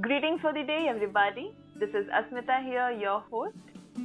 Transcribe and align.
Greetings 0.00 0.40
for 0.40 0.52
the 0.52 0.62
day, 0.62 0.86
everybody. 0.88 1.52
This 1.74 1.88
is 1.90 2.06
Asmita 2.08 2.62
here, 2.62 2.90
your 2.90 3.20
host 3.30 3.56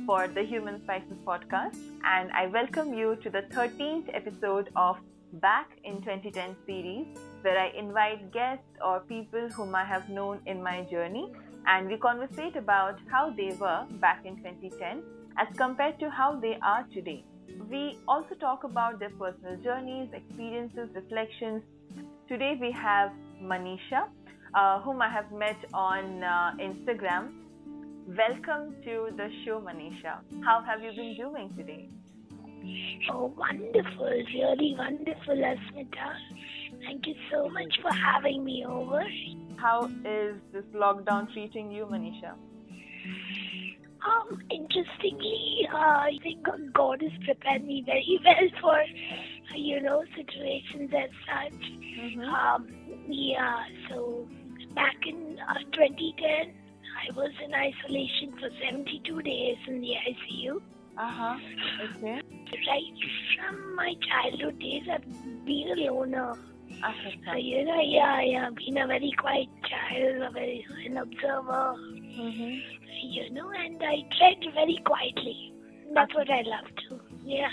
for 0.07 0.27
the 0.27 0.41
Human 0.41 0.81
Spices 0.83 1.17
podcast, 1.23 1.77
and 2.05 2.31
I 2.31 2.47
welcome 2.47 2.93
you 2.93 3.15
to 3.18 3.29
the 3.29 3.41
13th 3.51 4.09
episode 4.15 4.69
of 4.75 4.97
Back 5.33 5.69
in 5.83 6.01
2010 6.01 6.55
series, 6.65 7.05
where 7.41 7.59
I 7.59 7.68
invite 7.77 8.32
guests 8.32 8.65
or 8.83 9.01
people 9.01 9.50
whom 9.50 9.75
I 9.75 9.83
have 9.83 10.09
known 10.09 10.39
in 10.47 10.64
my 10.64 10.82
journey, 10.83 11.32
and 11.68 11.87
we 11.87 11.97
conversate 11.97 12.55
about 12.55 12.97
how 13.11 13.29
they 13.29 13.51
were 13.60 13.86
back 14.00 14.25
in 14.25 14.37
2010 14.37 15.04
as 15.37 15.47
compared 15.57 16.00
to 16.00 16.10
how 16.10 16.39
they 16.39 16.57
are 16.64 16.87
today. 16.91 17.23
We 17.69 18.00
also 18.07 18.33
talk 18.36 18.64
about 18.64 19.00
their 19.00 19.11
personal 19.11 19.57
journeys, 19.57 20.10
experiences, 20.14 20.89
reflections. 20.96 21.61
Today 22.28 22.57
we 22.60 22.71
have 22.71 23.11
Maneesha 23.41 24.07
uh, 24.56 24.82
whom 24.82 25.02
I 25.02 25.10
have 25.10 25.32
met 25.32 25.57
on 25.74 26.24
uh, 26.24 26.52
Instagram. 26.60 27.32
Welcome 28.07 28.76
to 28.84 29.10
the 29.16 29.29
show, 29.46 29.62
Maneesha. 29.62 30.20
How 30.43 30.62
have 30.62 30.82
you 30.84 30.92
been 30.92 31.16
doing 31.16 31.54
today? 31.57 31.89
Oh, 33.12 33.34
wonderful, 33.38 34.06
really 34.06 34.76
wonderful, 34.78 35.36
Asmita. 35.36 36.14
Thank 36.86 37.08
you 37.08 37.16
so 37.31 37.50
much 37.50 37.80
for 37.81 37.94
having 37.94 38.44
me 38.44 38.66
over. 38.66 39.03
How 39.58 39.86
is 40.06 40.36
this 40.52 40.66
lockdown 40.73 41.31
treating 41.34 41.72
you, 41.72 41.86
Maneesha? 41.86 42.34
Um, 44.06 44.42
interestingly, 44.52 45.67
uh, 45.73 45.78
I 45.78 46.17
think 46.22 46.45
God 46.73 47.02
has 47.02 47.12
prepared 47.23 47.66
me 47.66 47.84
very 47.86 48.20
well 48.26 48.50
for, 48.62 49.56
you 49.56 49.81
know, 49.81 50.04
situations 50.16 50.92
as 50.94 51.10
such. 51.26 51.60
Mm-hmm. 51.62 52.22
Um, 52.22 52.67
yeah, 53.08 53.64
so 53.90 54.28
back 54.76 54.96
in 55.06 55.38
uh, 55.48 55.60
2010, 55.72 56.54
I 57.04 57.12
was 57.16 57.32
in 57.44 57.54
isolation 57.54 58.34
for 58.40 58.50
72 58.64 59.22
days 59.22 59.58
in 59.68 59.82
the 59.82 59.94
ICU. 60.10 60.62
Uh 60.96 61.10
huh. 61.10 61.38
Okay. 61.84 62.22
Right 62.68 62.94
from 63.36 63.76
my 63.76 63.96
childhood 64.08 64.60
days, 64.60 64.84
I've 64.92 65.46
been 65.46 65.70
a 65.70 65.92
loner. 65.92 66.34
Okay. 66.70 67.20
So, 67.26 67.34
you 67.36 67.66
know, 67.66 67.82
yeah, 67.82 68.22
yeah, 68.22 68.50
been 68.52 68.78
a 68.78 68.88
very 68.88 69.12
quiet 69.18 69.48
child, 69.68 70.22
a 70.22 70.32
very 70.32 70.66
an 70.86 70.98
observer. 70.98 71.76
Mm-hmm. 71.80 72.60
You 73.02 73.30
know, 73.32 73.52
and 73.52 73.82
I 73.82 74.04
tread 74.18 74.54
very 74.54 74.80
quietly. 74.86 75.54
That's 75.94 76.14
what 76.14 76.30
I 76.30 76.42
love 76.42 76.76
to. 76.90 77.00
Yeah. 77.24 77.50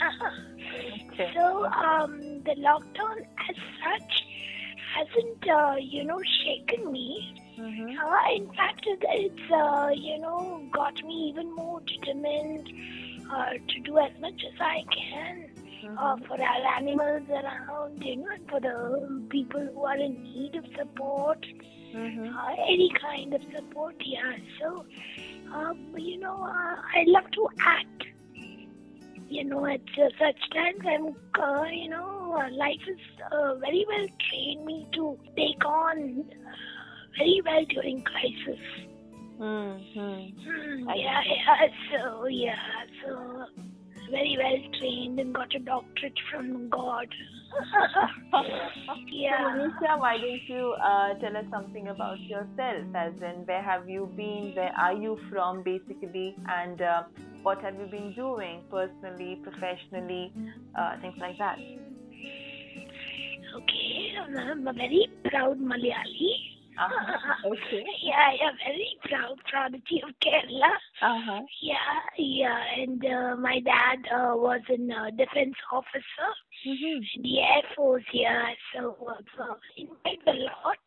Okay. 1.13 1.33
So, 1.35 1.65
um, 1.67 2.21
the 2.45 2.55
lockdown 2.59 3.21
as 3.49 3.57
such 3.83 4.25
hasn't, 4.95 5.49
uh, 5.49 5.77
you 5.79 6.05
know, 6.05 6.21
shaken 6.45 6.91
me. 6.93 7.35
Mm-hmm. 7.59 7.99
Uh, 7.99 8.35
in 8.35 8.53
fact, 8.55 8.87
it's, 8.87 9.53
uh, 9.53 9.91
you 9.95 10.19
know, 10.19 10.63
got 10.73 11.03
me 11.05 11.31
even 11.31 11.55
more 11.55 11.81
determined 11.81 12.73
uh, 13.33 13.51
to 13.69 13.81
do 13.85 13.99
as 13.99 14.13
much 14.21 14.43
as 14.45 14.61
I 14.61 14.85
can 14.91 15.51
mm-hmm. 15.85 15.99
uh, 15.99 16.17
for 16.27 16.41
our 16.41 16.77
animals 16.77 17.29
around, 17.29 18.03
you 18.03 18.17
know, 18.17 18.29
and 18.33 18.49
for 18.49 18.61
the 18.61 19.27
people 19.31 19.61
who 19.73 19.85
are 19.85 19.97
in 19.97 20.23
need 20.23 20.55
of 20.57 20.65
support, 20.77 21.45
mm-hmm. 21.95 22.37
uh, 22.37 22.55
any 22.69 22.91
kind 23.01 23.35
of 23.35 23.43
support, 23.55 23.95
yeah. 24.05 24.37
So, 24.61 24.85
um, 25.53 25.95
you 25.97 26.19
know, 26.19 26.43
uh, 26.43 26.77
I 26.95 27.05
love 27.07 27.31
to 27.33 27.49
act 27.61 28.00
you 29.31 29.45
know, 29.45 29.65
at 29.65 29.81
uh, 29.97 30.09
such 30.19 30.51
times, 30.53 30.81
I'm, 30.85 31.07
uh, 31.41 31.65
you 31.65 31.89
know, 31.89 32.37
uh, 32.37 32.51
life 32.53 32.81
has 32.87 33.31
uh, 33.33 33.55
very 33.57 33.87
well 33.89 34.07
trained 34.29 34.67
me 34.67 34.87
to 34.95 35.17
take 35.37 35.65
on 35.65 36.25
uh, 36.29 36.51
very 37.17 37.41
well 37.45 37.65
during 37.71 38.03
crisis. 38.03 38.61
Mm-hmm. 39.41 39.99
Mm, 40.01 40.85
yeah, 40.97 41.23
yeah, 41.25 41.67
so, 41.93 42.27
yeah, 42.27 42.57
so 43.05 43.45
very 44.11 44.37
well 44.37 44.79
trained 44.81 45.21
and 45.21 45.33
got 45.33 45.55
a 45.55 45.61
doctorate 45.61 46.19
from 46.31 46.69
God. 46.69 47.07
Yeah. 49.13 49.53
So, 49.53 49.59
Maneesha, 49.59 49.99
why 49.99 50.17
don't 50.17 50.49
you 50.49 50.75
uh, 50.83 51.15
tell 51.21 51.37
us 51.37 51.45
something 51.51 51.89
about 51.89 52.21
yourself? 52.21 52.85
As 52.95 53.13
in, 53.21 53.45
where 53.45 53.63
have 53.63 53.89
you 53.89 54.09
been? 54.17 54.53
Where 54.55 54.73
are 54.77 54.95
you 54.95 55.19
from, 55.31 55.63
basically? 55.63 56.35
And 56.49 56.81
uh, 56.81 57.03
what 57.43 57.61
have 57.63 57.75
you 57.75 57.87
been 57.87 58.13
doing 58.15 58.63
personally, 58.71 59.41
professionally, 59.43 60.33
uh, 60.79 61.01
things 61.01 61.15
like 61.21 61.39
that? 61.39 61.59
Okay, 63.57 64.15
I'm 64.19 64.67
a 64.67 64.73
very 64.73 65.09
proud 65.25 65.59
Malayali. 65.59 66.50
Uh-huh. 66.81 67.49
Okay. 67.53 67.85
yeah, 68.03 68.15
I 68.17 68.33
am 68.49 68.55
very 68.65 68.97
proud 69.05 69.37
prodigy 69.51 70.03
of 70.03 70.11
Kerala. 70.25 70.73
Uh-huh. 71.03 71.43
Yeah, 71.63 71.99
yeah, 72.17 72.59
and 72.79 73.05
uh, 73.05 73.37
my 73.37 73.61
dad 73.61 73.99
uh, 74.13 74.35
was 74.37 74.61
a 74.71 74.75
uh, 74.75 75.11
defense 75.11 75.55
officer 75.73 76.31
Mm-hmm. 76.67 77.01
in 77.17 77.23
the 77.23 77.41
Air 77.41 77.63
Force. 77.77 78.05
Yeah, 78.13 78.49
so 78.75 78.97
uh, 79.09 79.55
enjoyed 79.77 80.27
a 80.27 80.33
lot 80.33 80.79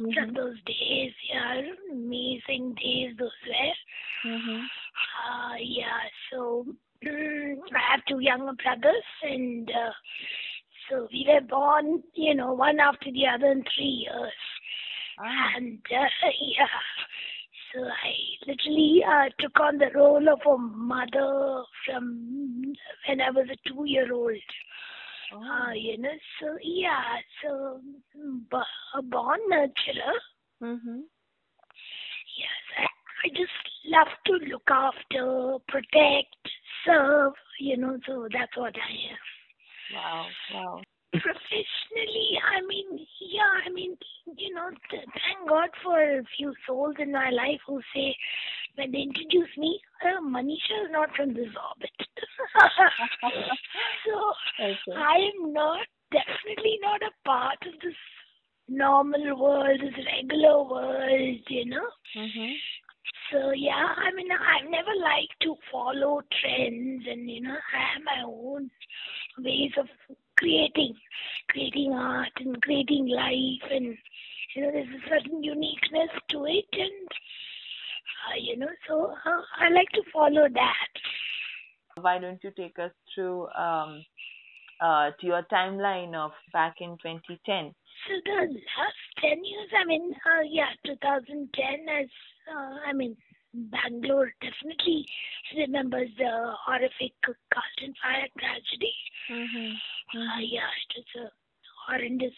Mhm. 0.00 0.14
from 0.14 0.34
those 0.34 0.56
days. 0.66 1.12
Yeah, 1.32 1.62
amazing 1.92 2.74
days 2.74 3.14
those 3.18 3.30
were. 3.46 4.30
Mm-hmm. 4.30 4.60
Uh, 4.60 5.54
yeah, 5.60 6.00
so 6.30 6.66
mm, 7.04 7.56
I 7.74 7.92
have 7.92 8.00
two 8.08 8.20
younger 8.20 8.52
brothers, 8.62 9.04
and 9.22 9.70
uh, 9.70 9.92
so 10.88 11.08
we 11.12 11.26
were 11.28 11.40
born, 11.42 12.02
you 12.14 12.34
know, 12.34 12.52
one 12.52 12.80
after 12.80 13.10
the 13.12 13.26
other 13.26 13.50
in 13.52 13.62
three 13.74 14.06
years. 14.08 14.32
And 15.20 15.78
uh, 15.90 16.04
yeah, 16.40 16.66
so 17.72 17.82
I 17.84 18.12
literally 18.46 19.02
uh, 19.06 19.28
took 19.40 19.58
on 19.60 19.78
the 19.78 19.90
role 19.94 20.28
of 20.28 20.40
a 20.46 20.58
mother 20.58 21.62
from 21.84 22.72
when 23.08 23.20
I 23.20 23.30
was 23.30 23.46
a 23.50 23.68
two-year-old. 23.68 24.36
Oh. 25.34 25.36
Uh, 25.36 25.72
you 25.72 25.98
know, 25.98 26.08
so 26.40 26.56
yeah, 26.62 27.02
so 27.42 27.80
mm, 28.16 28.40
b- 28.50 28.56
a 28.96 29.02
born 29.02 29.40
nurturer. 29.50 30.14
Mm-hmm. 30.62 31.00
Yes, 32.38 32.60
I, 32.78 32.86
I 33.24 33.28
just 33.30 33.50
love 33.86 34.08
to 34.26 34.32
look 34.50 34.70
after, 34.70 35.58
protect, 35.68 36.36
serve. 36.86 37.32
You 37.60 37.76
know, 37.76 37.98
so 38.06 38.28
that's 38.32 38.56
what 38.56 38.74
I 38.76 38.92
am. 39.10 39.18
Wow. 39.94 40.26
Wow. 40.54 40.82
Professionally, 41.12 42.38
I 42.44 42.60
mean, 42.66 43.06
yeah, 43.20 43.64
I 43.64 43.70
mean, 43.70 43.96
you 44.36 44.54
know, 44.54 44.68
th- 44.90 45.04
thank 45.04 45.48
God 45.48 45.70
for 45.82 45.98
a 45.98 46.22
few 46.36 46.52
souls 46.66 46.96
in 46.98 47.12
my 47.12 47.30
life 47.30 47.60
who 47.66 47.80
say, 47.94 48.14
when 48.74 48.92
they 48.92 48.98
introduce 48.98 49.48
me, 49.56 49.80
uh, 50.04 50.20
Maneesha 50.20 50.84
is 50.84 50.90
not 50.90 51.08
from 51.16 51.32
this 51.32 51.48
orbit. 51.48 51.90
so 54.06 54.32
Okay. 54.60 54.98
I 54.98 55.16
am 55.16 55.52
not, 55.52 55.86
definitely 56.12 56.78
not 56.82 57.00
a 57.02 57.10
part 57.26 57.58
of 57.66 57.80
this 57.80 57.94
normal 58.68 59.40
world, 59.40 59.80
this 59.80 60.04
regular 60.14 60.62
world, 60.62 61.38
you 61.48 61.66
know. 61.66 61.88
Mm-hmm. 62.16 62.52
So 63.32 63.50
yeah, 63.52 63.94
I 63.96 64.12
mean, 64.14 64.28
I've 64.30 64.70
never 64.70 64.94
liked 65.00 65.40
to 65.42 65.54
follow 65.72 66.20
trends, 66.40 67.04
and 67.10 67.30
you 67.30 67.40
know, 67.42 67.56
I 67.56 67.78
have 67.94 68.02
my 68.04 68.22
own 68.26 68.70
ways 69.38 69.72
of 69.78 69.86
creating, 70.38 70.94
creating 71.50 71.92
art 71.92 72.32
and 72.38 72.60
creating 72.62 73.08
life, 73.08 73.70
and 73.70 73.96
you 74.54 74.62
know, 74.62 74.70
there's 74.72 74.88
a 74.88 75.08
certain 75.08 75.42
uniqueness 75.42 76.10
to 76.30 76.44
it, 76.46 76.64
and 76.72 77.08
uh, 78.26 78.36
you 78.40 78.56
know, 78.56 78.68
so 78.88 79.12
uh, 79.26 79.42
I 79.58 79.70
like 79.70 79.88
to 79.90 80.02
follow 80.12 80.48
that. 80.52 80.90
Why 82.00 82.18
don't 82.18 82.42
you 82.42 82.52
take 82.56 82.78
us 82.78 82.92
through 83.14 83.48
um, 83.48 84.04
uh, 84.80 85.10
to 85.20 85.26
your 85.26 85.42
timeline 85.52 86.14
of 86.14 86.30
back 86.52 86.76
in 86.80 86.96
2010? 87.02 87.74
So 88.06 88.14
the 88.24 88.40
last 88.46 89.02
ten 89.20 89.44
years, 89.44 89.70
I 89.74 89.84
mean, 89.84 90.12
uh, 90.12 90.42
yeah, 90.48 90.70
2010 90.86 91.88
as, 91.88 92.06
uh, 92.54 92.76
I 92.86 92.92
mean, 92.92 93.16
Bangalore 93.54 94.32
definitely 94.40 95.06
remembers 95.56 96.08
the 96.18 96.54
horrific 96.66 97.12
Carlton 97.24 97.94
fire 98.02 98.28
tragedy. 98.38 98.94
Mm-hmm. 99.30 100.18
Uh, 100.18 100.40
yeah, 100.40 100.68
it 100.68 100.90
was 100.96 101.26
a 101.26 101.32
horrendous 101.86 102.36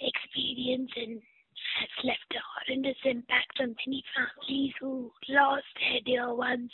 experience 0.00 0.90
and 0.96 1.20
has 1.80 2.04
left 2.04 2.30
a 2.32 2.40
horrendous 2.54 2.96
impact 3.04 3.58
on 3.60 3.74
many 3.86 4.02
families 4.14 4.72
who 4.80 5.10
lost 5.28 5.66
their 5.80 6.00
dear 6.04 6.34
ones 6.34 6.70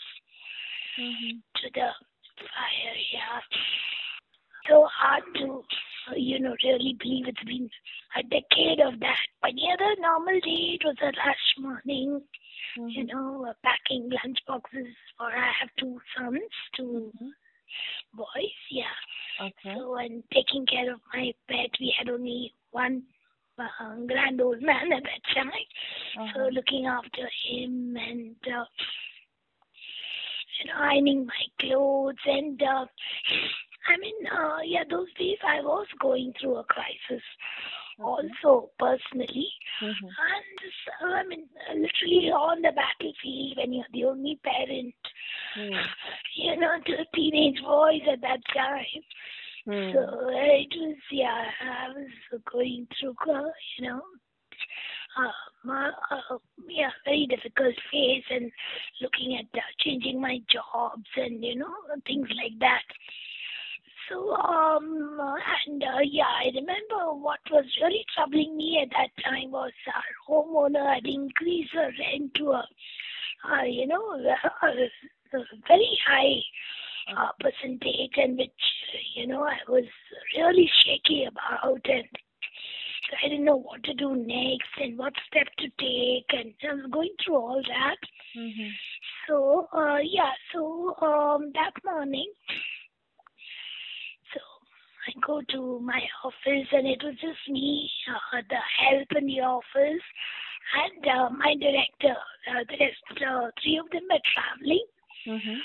Mm-hmm. 0.99 1.39
to 1.57 1.71
the 1.75 1.89
fire. 2.39 2.97
Yeah, 3.13 3.41
so 4.69 4.87
hard 4.87 5.25
to, 5.37 5.63
you 6.17 6.39
know, 6.41 6.55
really 6.65 6.97
believe 7.01 7.27
it's 7.29 7.43
been 7.45 7.69
a 8.17 8.23
decade 8.23 8.81
of 8.81 9.01
that. 9.01 9.19
But 9.43 9.53
yeah, 9.57 9.77
the 9.79 9.97
normal 10.01 10.35
day 10.41 10.79
it 10.79 10.83
was 10.85 10.97
a 11.03 11.07
rush 11.07 11.47
morning. 11.59 12.21
You 12.77 13.05
know, 13.07 13.47
uh, 13.49 13.53
packing 13.63 14.11
lunch 14.11 14.39
boxes 14.47 14.87
for 15.17 15.27
I 15.27 15.53
have 15.61 15.71
two 15.79 16.01
sons, 16.17 16.41
2 16.77 17.13
Mhm. 17.21 17.31
boys. 18.15 18.57
Yeah. 18.71 18.97
Okay. 19.41 19.75
So 19.75 19.97
and 19.97 20.23
taking 20.33 20.67
care 20.67 20.93
of 20.93 21.01
my 21.13 21.33
pet. 21.49 21.71
We 21.81 21.95
had 21.99 22.09
only 22.09 22.53
one 22.71 23.03
uh, 23.59 23.95
grand 24.07 24.41
old 24.41 24.61
man 24.63 24.93
at 24.93 25.03
that 25.05 25.25
time. 25.35 25.51
Uh-huh. 26.19 26.33
So 26.35 26.49
looking 26.49 26.87
after 26.87 27.29
him 27.47 27.97
and 27.97 28.37
uh, 28.47 28.65
you 30.61 30.67
know, 30.67 30.79
ironing 30.79 31.27
my 31.27 31.45
clothes 31.61 32.17
and 32.27 32.63
uh, 32.63 32.87
I 33.87 33.97
mean, 33.99 34.15
uh, 34.27 34.59
yeah, 34.65 34.85
those 34.89 35.13
days 35.19 35.39
I 35.47 35.61
was 35.61 35.87
going 36.01 36.33
through 36.41 36.57
a 36.57 36.65
crisis 36.65 37.23
also 38.01 38.71
personally. 38.79 39.49
Mhm. 39.81 40.03
And 40.03 40.73
so, 40.85 41.07
I 41.15 41.23
mean, 41.25 41.49
uh, 41.71 41.75
literally 41.75 42.31
on 42.31 42.63
the 42.63 42.73
battlefield 42.73 43.57
when 43.57 43.73
you're 43.73 43.87
the 43.93 44.05
only 44.05 44.37
parent, 44.43 44.95
Mm. 45.57 45.71
you 46.37 46.57
know, 46.57 46.81
to 46.87 46.93
a 47.01 47.05
teenage 47.15 47.61
boys 47.63 48.03
at 48.11 48.21
that 48.23 48.41
time. 48.53 49.03
Mm. 49.69 49.93
So 49.93 49.99
uh, 50.01 50.29
it 50.31 50.73
was, 50.77 50.97
yeah, 51.11 51.45
I 51.61 51.89
was 51.91 52.41
going 52.51 52.87
through, 52.99 53.15
uh, 53.33 53.51
you 53.79 53.87
know, 53.87 54.03
um, 55.17 55.71
uh, 55.71 55.91
uh, 56.11 56.39
yeah, 56.69 56.91
very 57.05 57.27
difficult 57.27 57.75
phase 57.91 58.25
and 58.31 58.51
looking 59.01 59.37
at 59.37 59.47
uh, 59.59 59.63
changing 59.79 60.21
my 60.21 60.39
jobs 60.51 61.07
and, 61.17 61.45
you 61.45 61.55
know, 61.57 61.73
things 62.07 62.29
like 62.37 62.59
that. 62.61 62.83
So, 64.09 64.33
um, 64.35 65.19
and 65.67 65.83
uh, 65.83 66.01
yeah, 66.05 66.25
I 66.29 66.47
remember 66.55 67.15
what 67.15 67.41
was 67.51 67.65
really 67.83 68.05
troubling 68.15 68.57
me 68.57 68.81
at 68.83 68.91
that 68.91 69.11
time 69.25 69.51
was 69.51 69.73
our 69.95 70.05
homeowner 70.29 70.95
had 70.95 71.07
increased 71.07 71.73
the 71.73 71.91
rent 71.99 72.35
to 72.37 72.51
a, 72.51 72.69
uh, 73.51 73.63
you 73.65 73.87
know, 73.87 74.13
a, 74.63 74.67
a 74.67 75.45
very 75.67 75.99
high 76.07 77.17
uh, 77.17 77.29
percentage, 77.41 78.13
and 78.17 78.37
which, 78.39 78.51
you 79.15 79.27
know, 79.27 79.43
I 79.45 79.59
was 79.69 79.85
really 80.37 80.71
shaky 80.85 81.25
about, 81.25 81.81
and 81.85 82.05
I 83.25 83.29
didn't 83.29 83.45
know 83.45 83.57
what 83.57 83.83
to 83.85 83.95
do 83.95 84.15
next 84.17 84.69
and 84.81 84.99
what 84.99 85.13
step 85.29 85.47
to 85.59 85.69
take, 85.79 86.27
and 86.31 86.53
I 86.69 86.75
was 86.75 86.91
going 86.91 87.15
through 87.25 87.37
all 87.37 87.63
that. 87.69 87.97
Mhm. 88.37 88.71
So, 89.29 89.69
uh, 89.73 89.99
yeah, 90.03 90.33
so 90.53 90.97
um, 91.01 91.53
that 91.55 91.73
morning, 91.85 92.31
I 95.07 95.13
go 95.27 95.43
to 95.51 95.81
my 95.81 96.01
office 96.25 96.69
and 96.73 96.87
it 96.87 97.03
was 97.03 97.15
just 97.21 97.49
me, 97.49 97.91
uh, 98.09 98.43
the 98.49 98.57
help 98.79 99.09
in 99.17 99.27
the 99.27 99.41
office, 99.41 100.03
and 100.83 101.07
uh, 101.09 101.31
my 101.31 101.55
director. 101.57 102.17
Uh, 102.51 102.65
the 102.69 102.77
rest, 102.79 103.23
uh, 103.27 103.51
three 103.63 103.79
of 103.79 103.89
them 103.91 104.03
were 104.11 104.21
traveling. 104.35 104.87
Mhm. 105.27 105.59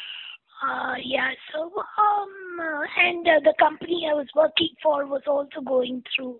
Uh, 0.62 0.96
yeah, 1.04 1.32
so, 1.54 1.64
um, 1.64 2.60
uh, 2.60 2.84
and 2.98 3.28
uh, 3.28 3.40
the 3.44 3.54
company 3.60 4.08
I 4.10 4.14
was 4.14 4.28
working 4.36 4.70
for 4.84 5.06
was 5.06 5.22
also 5.26 5.62
going 5.62 6.04
through 6.16 6.40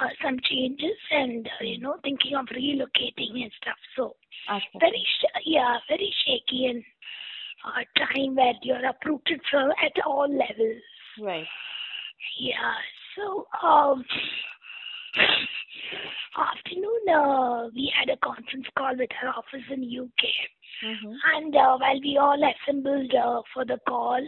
uh, 0.00 0.08
some 0.24 0.38
changes 0.44 0.96
and, 1.10 1.46
uh, 1.46 1.64
you 1.64 1.78
know, 1.78 1.96
thinking 2.02 2.36
of 2.36 2.46
relocating 2.46 3.42
and 3.42 3.52
stuff. 3.60 3.76
So, 3.96 4.16
Okay. 4.50 4.78
very 4.80 5.06
sh- 5.20 5.42
yeah 5.46 5.78
very 5.88 6.12
shaky 6.24 6.66
and 6.66 6.82
uh, 7.64 7.84
time 7.98 8.34
where 8.34 8.54
you're 8.62 8.84
uprooted 8.86 9.40
from 9.50 9.70
at 9.84 9.92
all 10.06 10.28
levels 10.28 10.82
Right. 11.20 11.46
Yeah 12.38 12.74
so 13.16 13.46
um 13.66 14.04
afternoon 16.38 17.08
uh, 17.12 17.68
we 17.74 17.92
had 17.98 18.08
a 18.08 18.16
conference 18.18 18.66
call 18.76 18.96
with 18.96 19.10
our 19.22 19.30
office 19.30 19.66
in 19.70 19.82
uk 20.00 20.24
Mhm. 20.82 21.14
and 21.34 21.54
uh, 21.56 21.76
while 21.78 22.00
we 22.00 22.16
all 22.16 22.42
assembled 22.52 23.12
uh, 23.14 23.42
for 23.52 23.64
the 23.66 23.78
call 23.86 24.22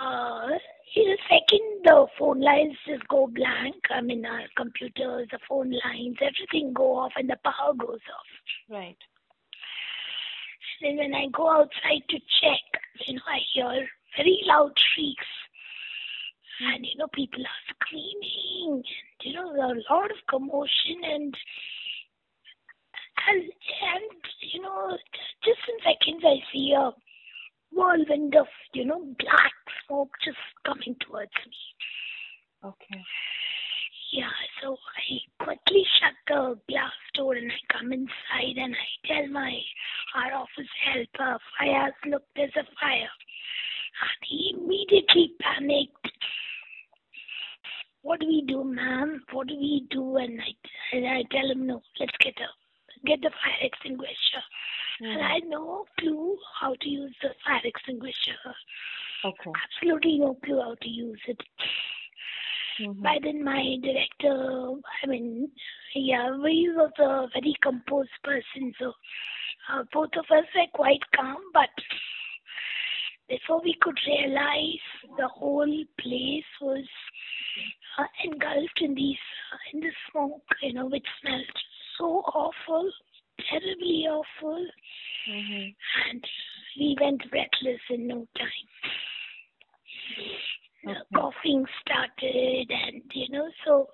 uh, 0.00 0.48
in 0.96 1.10
a 1.10 1.16
second 1.28 1.66
the 1.84 2.06
phone 2.18 2.40
lines 2.40 2.76
just 2.86 3.06
go 3.08 3.26
blank 3.26 3.74
i 3.90 4.00
mean 4.00 4.24
our 4.24 4.46
computers 4.56 5.28
the 5.30 5.38
phone 5.48 5.70
lines 5.84 6.16
everything 6.22 6.72
go 6.72 6.96
off 6.96 7.12
and 7.16 7.28
the 7.28 7.36
power 7.44 7.74
goes 7.74 8.00
off 8.16 8.26
Right. 8.70 8.96
Then 10.80 10.96
when 10.96 11.14
I 11.14 11.26
go 11.32 11.50
outside 11.50 12.02
to 12.08 12.18
check, 12.40 12.82
you 13.06 13.14
know, 13.14 13.20
I 13.26 13.38
hear 13.52 13.88
very 14.16 14.40
loud 14.46 14.72
shrieks. 14.78 15.26
And, 16.60 16.84
you 16.84 16.96
know, 16.98 17.08
people 17.14 17.40
are 17.40 17.74
screaming. 17.74 18.82
And, 18.82 18.84
you 19.22 19.34
know, 19.34 19.52
there's 19.54 19.84
a 19.88 19.94
lot 19.94 20.10
of 20.10 20.16
commotion 20.28 20.98
and, 21.04 21.34
and, 23.28 23.42
and, 23.42 24.20
you 24.52 24.62
know, 24.62 24.96
just 25.44 25.60
in 25.68 25.78
seconds 25.84 26.22
I 26.24 26.36
see 26.52 26.74
a 26.76 26.90
whirlwind 27.72 28.34
of, 28.36 28.46
you 28.74 28.84
know, 28.84 29.14
black 29.18 29.52
smoke 29.86 30.10
just 30.24 30.38
coming 30.66 30.96
towards 31.06 31.30
me. 31.46 31.52
Okay. 32.64 33.04
Yeah, 34.12 34.30
so 34.62 34.72
I 34.72 35.44
quickly 35.44 35.84
shut 36.00 36.14
the 36.26 36.58
glass 36.68 36.92
door 37.14 37.34
and 37.34 37.52
I 37.52 37.78
come 37.78 37.92
inside 37.92 38.56
and 38.56 38.74
I 38.74 39.06
tell 39.06 39.28
my 39.28 39.60
our 40.16 40.32
office 40.32 40.72
helper, 40.82 41.38
fires, 41.58 41.92
look, 42.06 42.22
there's 42.34 42.56
a 42.56 42.64
fire. 42.80 43.12
And 44.00 44.20
he 44.26 44.54
immediately 44.56 45.32
panicked. 45.40 46.08
What 48.02 48.20
do 48.20 48.26
we 48.26 48.42
do, 48.46 48.64
ma'am? 48.64 49.22
What 49.32 49.48
do 49.48 49.56
we 49.56 49.86
do? 49.90 50.16
And 50.16 50.40
I, 50.40 50.96
and 50.96 51.06
I 51.06 51.22
tell 51.30 51.50
him, 51.50 51.66
no, 51.66 51.82
let's 52.00 52.16
get 52.20 52.34
a 52.38 52.48
get 53.06 53.20
the 53.20 53.30
fire 53.30 53.62
extinguisher. 53.62 54.42
And 55.00 55.20
Mhm. 55.20 55.30
I 55.30 55.38
no 55.40 55.86
clue 55.98 56.36
how 56.60 56.74
to 56.74 56.88
use 56.88 57.14
the 57.22 57.34
fire 57.44 57.60
extinguisher. 57.64 58.54
Okay. 59.24 59.52
Absolutely 59.64 60.18
no 60.18 60.34
clue 60.34 60.60
how 60.60 60.74
to 60.74 60.88
use 60.88 61.20
it. 61.26 61.40
Mhm. 62.78 63.02
By 63.02 63.18
then, 63.22 63.42
my 63.44 63.76
director, 63.82 64.74
I 65.02 65.06
mean, 65.06 65.52
yeah, 65.94 66.30
he 66.46 66.68
was 66.70 66.92
a 66.98 67.28
very 67.32 67.54
composed 67.62 68.22
person, 68.22 68.74
so 68.78 68.94
uh, 69.68 69.82
both 69.92 70.16
of 70.16 70.30
us 70.30 70.46
were 70.54 70.66
quite 70.72 71.02
calm, 71.12 71.42
but 71.52 71.70
before 73.28 73.60
we 73.62 73.74
could 73.82 73.98
realize, 74.06 74.80
the 75.16 75.28
whole 75.28 75.84
place 76.00 76.44
was 76.60 76.86
uh, 77.98 78.04
engulfed 78.24 78.80
in 78.80 78.94
these 78.94 79.18
uh, 79.52 79.56
in 79.72 79.80
the 79.80 79.90
smoke, 80.10 80.42
you 80.62 80.72
know, 80.74 80.86
which 80.86 81.06
smelled 81.20 81.44
so 81.98 82.22
awful, 82.34 82.90
terribly 83.50 84.06
awful, 84.08 84.66
Mhm. 85.26 85.76
and 86.10 86.24
we 86.78 86.96
went 87.00 87.28
breathless 87.30 87.80
in 87.90 88.06
no 88.08 88.26
time. 88.38 88.68
The 90.84 90.94
Okay. 90.94 91.04
coughing 91.14 91.66
started, 91.80 92.70
and 92.70 93.02
you 93.12 93.28
know, 93.30 93.50
so 93.64 93.88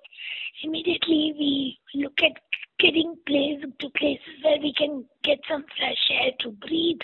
immediately 0.63 1.33
we 1.37 1.79
look 1.95 2.21
at 2.23 2.33
getting 2.79 3.15
place 3.27 3.61
to 3.79 3.89
places 3.91 4.43
where 4.43 4.59
we 4.59 4.73
can 4.73 5.05
get 5.23 5.39
some 5.49 5.65
fresh 5.77 6.09
air 6.11 6.31
to 6.41 6.51
breathe. 6.51 7.01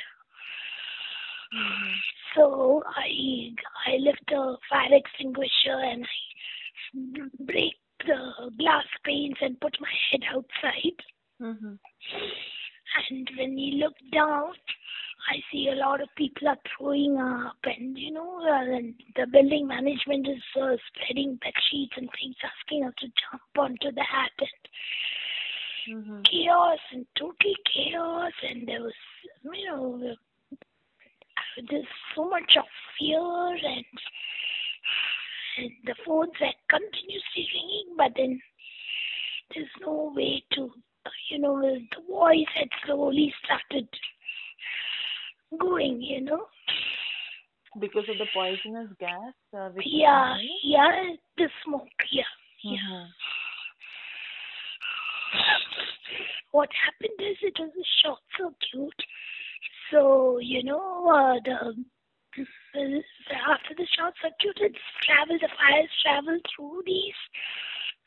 Mhm. 1.54 2.02
So 2.36 2.84
I 2.88 3.54
I 3.88 3.98
lift 3.98 4.24
the 4.28 4.58
fire 4.70 4.94
extinguisher 4.94 5.78
and 5.92 6.06
I 6.06 6.31
break 7.40 7.76
the 8.06 8.52
glass 8.58 8.86
panes 9.06 9.36
and 9.42 9.60
put 9.60 9.76
my 9.80 9.92
head 10.12 10.22
outside. 10.34 10.98
Mhm. 11.40 11.80
And 13.10 13.30
when 13.38 13.58
you 13.58 13.78
look 13.84 13.96
down, 14.12 14.54
I 15.30 15.42
see 15.52 15.70
a 15.70 15.76
lot 15.76 16.02
of 16.02 16.10
people 16.16 16.48
are 16.48 16.58
throwing 16.78 17.18
up, 17.18 17.58
and 17.64 17.98
you 17.98 18.12
know, 18.12 18.40
uh, 18.42 18.76
and 18.76 18.94
the 19.16 19.28
building 19.28 19.68
management 19.68 20.28
is 20.28 20.44
uh, 20.62 20.76
spreading 20.88 21.36
bed 21.36 21.54
sheets 21.70 21.94
and 21.98 22.10
things, 22.20 22.36
asking 22.44 22.86
us 22.86 22.94
to 23.00 23.08
jump 23.08 23.44
onto 23.58 23.92
that, 23.92 24.30
and 24.40 24.70
Mhm. 25.88 26.30
chaos 26.30 26.80
and 26.92 27.06
total 27.18 27.54
chaos, 27.74 28.34
and 28.50 28.68
there 28.68 28.82
was, 28.82 28.94
you 29.44 29.66
know, 29.66 30.02
uh, 30.12 31.62
there's 31.70 31.86
so 32.16 32.28
much 32.30 32.58
of 32.58 32.66
fear, 32.98 33.20
and 33.20 33.86
the 35.86 35.96
phones 36.06 36.32
are 36.42 36.54
continuously 36.70 37.48
ringing, 37.54 37.96
but 37.98 38.12
then 38.16 38.42
there's 39.54 39.68
no 39.82 40.12
way 40.16 40.44
to, 40.54 40.70
you 41.30 41.40
know, 41.40 41.62
the 41.62 42.02
voice 42.08 42.48
had 42.56 42.70
slowly 42.86 43.34
started 43.44 43.88
going, 45.60 46.02
you 46.02 46.22
know. 46.22 46.46
Because 47.80 48.04
of 48.10 48.18
the 48.18 48.26
poisonous 48.34 48.90
gas. 49.00 49.34
Uh, 49.58 49.70
Yeah, 49.86 50.36
yeah, 50.64 51.14
the 51.38 51.50
smoke, 51.64 51.88
yeah, 52.12 52.24
yeah. 52.64 52.78
Mhm. 52.78 53.08
What 56.52 56.70
happened 56.74 57.20
is 57.20 57.38
it 57.42 57.58
was 57.60 57.70
a 57.70 57.86
short 58.04 58.20
circuit. 58.38 59.06
So, 59.90 60.40
you 60.40 60.64
know, 60.64 61.10
uh, 61.10 61.40
the 61.46 61.86
after 62.36 63.76
the 63.76 63.88
short 63.98 64.14
circuit, 64.22 64.58
it's 64.62 64.86
traveled, 65.04 65.42
the 65.42 65.50
fires 65.58 65.90
travel 66.04 66.40
through 66.56 66.82
these 66.86 67.20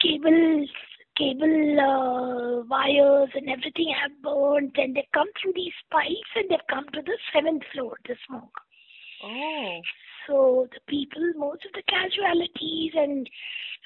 cables, 0.00 0.68
cable 1.16 1.80
uh, 1.80 2.64
wires 2.66 3.30
and 3.34 3.48
everything 3.48 3.94
have 4.02 4.10
burned 4.22 4.72
and 4.76 4.96
they've 4.96 5.14
come 5.14 5.28
through 5.40 5.52
these 5.54 5.72
pipes 5.90 6.32
and 6.34 6.50
they've 6.50 6.68
come 6.68 6.84
to 6.92 7.02
the 7.02 7.18
seventh 7.32 7.62
floor, 7.72 7.96
the 8.08 8.16
smoke. 8.26 8.58
Oh. 9.22 9.80
So 10.26 10.68
the 10.72 10.80
people, 10.88 11.22
most 11.36 11.64
of 11.66 11.72
the 11.74 11.82
casualties 11.88 12.92
and 12.94 13.28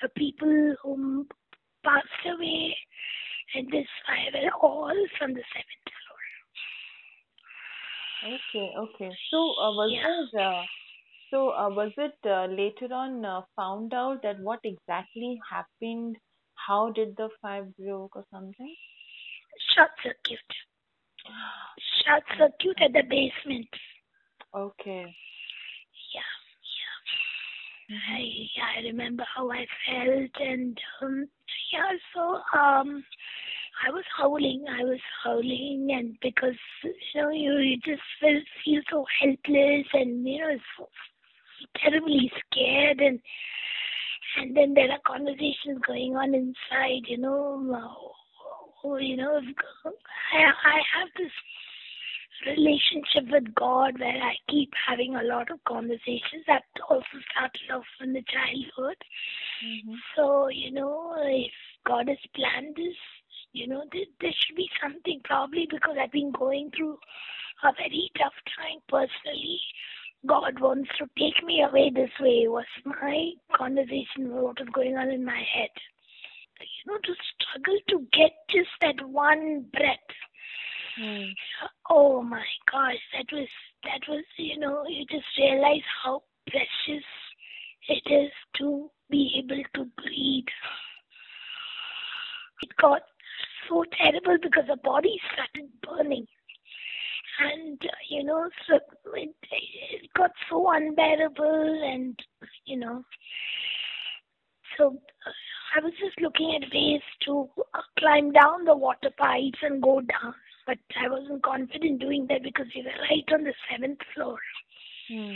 uh, 0.02 0.08
people 0.16 0.74
who 0.82 1.26
passed 1.84 2.24
away 2.26 2.76
in 3.54 3.66
this 3.70 3.86
fire 4.06 4.42
were 4.42 4.68
all 4.68 5.06
from 5.18 5.34
the 5.34 5.42
seventh. 5.52 5.77
Okay, 8.24 8.68
okay. 8.76 9.10
So, 9.30 9.38
uh, 9.60 9.72
was 9.72 9.90
Yeah. 9.92 10.02
there, 10.32 10.46
uh, 10.48 10.64
so 11.30 11.50
uh, 11.50 11.68
was 11.70 11.92
it 11.96 12.16
uh, 12.24 12.46
later 12.46 12.92
on 12.92 13.24
uh, 13.24 13.42
found 13.56 13.94
out 13.94 14.22
that 14.22 14.38
what 14.40 14.60
exactly 14.64 15.38
happened? 15.48 16.16
How 16.54 16.90
did 16.90 17.16
the 17.16 17.28
fire 17.40 17.64
broke 17.78 18.16
or 18.16 18.24
something? 18.30 18.74
Short 19.74 19.90
circuit. 20.02 20.38
Short 22.04 22.24
circuit 22.36 22.82
at 22.82 22.92
the 22.92 23.02
basement. 23.02 23.68
Okay. 24.54 25.04
Yeah, 26.14 26.32
yeah. 26.76 27.96
Mhm. 27.96 28.14
I 28.16 28.20
yeah, 28.56 28.68
I 28.78 28.80
remember 28.82 29.24
how 29.34 29.50
I 29.50 29.66
felt 29.86 30.40
and 30.40 30.78
um 31.02 31.28
yeah, 31.72 31.92
so 32.14 32.40
um 32.58 33.04
I 33.86 33.90
was 33.90 34.04
howling, 34.16 34.64
I 34.68 34.84
was 34.84 35.00
howling 35.22 35.88
and 35.92 36.16
because 36.20 36.56
you 36.84 37.20
know, 37.20 37.30
you, 37.30 37.58
you 37.58 37.76
just 37.78 38.02
feel 38.20 38.40
feel 38.64 38.82
so 38.90 39.04
helpless 39.20 39.86
and 39.94 40.26
you 40.26 40.40
know, 40.40 40.56
so 40.76 40.88
terribly 41.76 42.30
scared 42.50 43.00
and 43.00 43.20
and 44.36 44.56
then 44.56 44.74
there 44.74 44.90
are 44.90 44.98
conversations 45.06 45.80
going 45.86 46.14
on 46.16 46.34
inside, 46.34 47.02
you 47.06 47.18
know, 47.18 47.58
uh, 48.84 48.96
you 48.96 49.16
know, 49.16 49.40
I 49.86 50.38
I 50.38 50.78
have 50.94 51.08
this 51.16 51.32
relationship 52.46 53.30
with 53.32 53.54
God 53.54 53.98
where 53.98 54.22
I 54.22 54.34
keep 54.48 54.70
having 54.86 55.16
a 55.16 55.22
lot 55.24 55.50
of 55.50 55.58
conversations 55.64 56.44
that 56.46 56.62
also 56.88 57.18
started 57.32 57.70
off 57.74 57.84
in 58.00 58.12
the 58.12 58.22
childhood. 58.22 58.96
Mhm. 59.64 59.96
So, 60.14 60.48
you 60.48 60.70
know, 60.70 61.14
if 61.18 61.52
God 61.84 62.08
has 62.08 62.18
planned 62.34 62.76
this, 62.76 62.96
you 63.52 63.66
know, 63.66 63.84
there, 63.92 64.04
there 64.20 64.32
should 64.32 64.56
be 64.56 64.68
something 64.82 65.20
probably 65.24 65.66
because 65.70 65.96
I've 66.00 66.12
been 66.12 66.32
going 66.32 66.70
through 66.76 66.98
a 67.64 67.72
very 67.76 68.10
tough 68.18 68.34
time 68.56 68.80
personally. 68.88 69.60
God 70.26 70.60
wants 70.60 70.90
to 70.98 71.06
take 71.18 71.44
me 71.44 71.62
away 71.62 71.90
this 71.94 72.10
way 72.20 72.48
was 72.48 72.66
my 72.84 73.30
conversation 73.54 74.34
with 74.34 74.42
what 74.42 74.60
was 74.60 74.68
going 74.72 74.96
on 74.96 75.10
in 75.10 75.24
my 75.24 75.42
head. 75.54 75.70
You 76.60 76.92
know, 76.92 76.98
to 76.98 77.14
struggle 77.38 77.78
to 77.88 78.06
get 78.12 78.32
just 78.50 78.70
that 78.80 79.06
one 79.06 79.66
breath 79.72 80.18
Hmm. 80.98 81.30
Oh 81.90 82.22
my 82.22 82.44
gosh, 82.70 82.98
that 83.12 83.26
was 83.32 83.48
that 83.84 84.00
was 84.08 84.24
you 84.36 84.58
know 84.58 84.84
you 84.88 85.04
just 85.06 85.26
realize 85.38 85.86
how 86.02 86.22
precious 86.50 87.04
it 87.88 88.02
is 88.10 88.32
to 88.56 88.90
be 89.08 89.32
able 89.38 89.62
to 89.74 89.84
breathe. 90.02 90.52
It 92.62 92.70
got 92.80 93.02
so 93.68 93.84
terrible 94.00 94.38
because 94.42 94.64
the 94.68 94.76
body 94.82 95.18
started 95.32 95.70
burning, 95.82 96.26
and 97.40 97.80
uh, 97.82 97.96
you 98.08 98.24
know 98.24 98.48
so 98.68 98.78
it, 99.14 99.34
it 99.50 100.10
got 100.16 100.30
so 100.50 100.70
unbearable, 100.70 101.82
and 101.92 102.18
you 102.64 102.78
know 102.78 103.04
so. 104.76 104.98
Uh, 105.26 105.30
I 105.76 105.84
was 105.84 105.92
just 106.00 106.18
looking 106.22 106.56
at 106.56 106.72
ways 106.72 107.02
to 107.26 107.46
uh, 107.74 107.80
climb 107.98 108.32
down 108.32 108.64
the 108.64 108.74
water 108.74 109.10
pipes 109.18 109.58
and 109.60 109.82
go 109.82 110.00
down 110.00 110.34
but 110.68 110.78
I 111.00 111.08
wasn't 111.08 111.42
confident 111.42 111.98
doing 111.98 112.26
that 112.28 112.42
because 112.42 112.66
we 112.76 112.82
were 112.82 113.00
right 113.08 113.24
on 113.32 113.44
the 113.44 113.54
seventh 113.70 114.00
floor. 114.14 114.36
Hmm. 115.08 115.34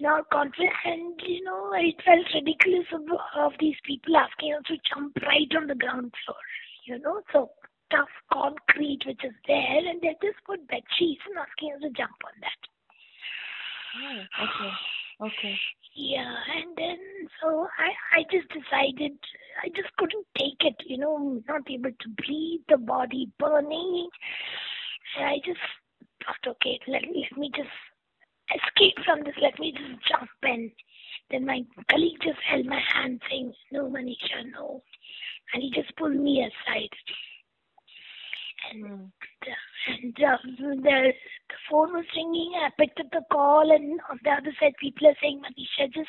Not 0.00 0.30
confident, 0.30 0.70
and 0.84 1.20
you 1.26 1.42
know, 1.42 1.72
it 1.74 1.96
felt 2.04 2.26
ridiculous 2.32 2.86
of, 2.94 3.02
of 3.36 3.52
these 3.58 3.74
people 3.84 4.16
asking 4.16 4.54
us 4.54 4.62
to 4.68 4.76
jump 4.94 5.16
right 5.26 5.50
on 5.56 5.66
the 5.66 5.74
ground 5.74 6.14
floor. 6.24 6.38
You 6.84 6.98
know, 6.98 7.20
so 7.32 7.50
tough 7.90 8.08
concrete 8.32 9.02
which 9.06 9.24
is 9.24 9.34
there, 9.46 9.78
and 9.78 10.00
they 10.00 10.16
just 10.22 10.38
put 10.46 10.66
bed 10.68 10.82
sheets 10.98 11.22
and 11.28 11.38
asking 11.38 11.74
us 11.74 11.82
to 11.82 11.90
jump 11.90 12.16
on 12.24 12.32
that. 12.40 12.60
Oh, 13.94 14.44
okay. 14.44 14.72
Okay. 15.20 15.58
Yeah, 15.94 16.34
and 16.56 16.74
then 16.76 16.98
so 17.40 17.68
I 17.78 18.18
I 18.18 18.22
just 18.32 18.48
decided 18.48 19.12
I 19.62 19.68
just 19.68 19.94
couldn't 19.98 20.26
take 20.38 20.58
it, 20.60 20.76
you 20.86 20.96
know, 20.98 21.40
not 21.46 21.62
able 21.70 21.90
to 21.90 22.08
breathe, 22.16 22.60
the 22.68 22.78
body 22.78 23.30
burning. 23.38 24.08
And 25.18 25.26
I 25.26 25.36
just 25.44 25.60
thought, 26.24 26.56
okay, 26.56 26.80
let 26.88 27.02
let 27.02 27.38
me 27.38 27.50
just 27.54 27.68
escape 28.56 29.04
from 29.04 29.22
this, 29.22 29.34
let 29.40 29.58
me 29.58 29.72
just 29.72 30.08
jump 30.08 30.30
in. 30.44 30.72
Then 31.30 31.46
my 31.46 31.60
colleague 31.90 32.18
just 32.22 32.38
held 32.48 32.66
my 32.66 32.80
hand 32.92 33.20
saying, 33.28 33.52
No 33.70 33.88
Maneesha, 33.88 34.50
no. 34.52 34.82
And 35.52 35.62
he 35.62 35.70
just 35.70 35.94
pulled 35.96 36.16
me 36.16 36.44
aside. 36.44 36.88
And 38.70 38.84
Hmm. 38.86 39.04
and 39.88 40.14
uh, 40.22 40.36
the, 40.58 40.80
the 40.82 41.56
phone 41.70 41.92
was 41.92 42.04
ringing. 42.16 42.52
I 42.56 42.70
picked 42.78 43.00
up 43.00 43.10
the 43.10 43.22
call, 43.30 43.70
and 43.74 44.00
on 44.10 44.20
the 44.22 44.30
other 44.30 44.52
side, 44.60 44.74
people 44.80 45.08
are 45.08 45.16
saying, 45.20 45.42
Maneesha, 45.42 45.92
just 45.92 46.08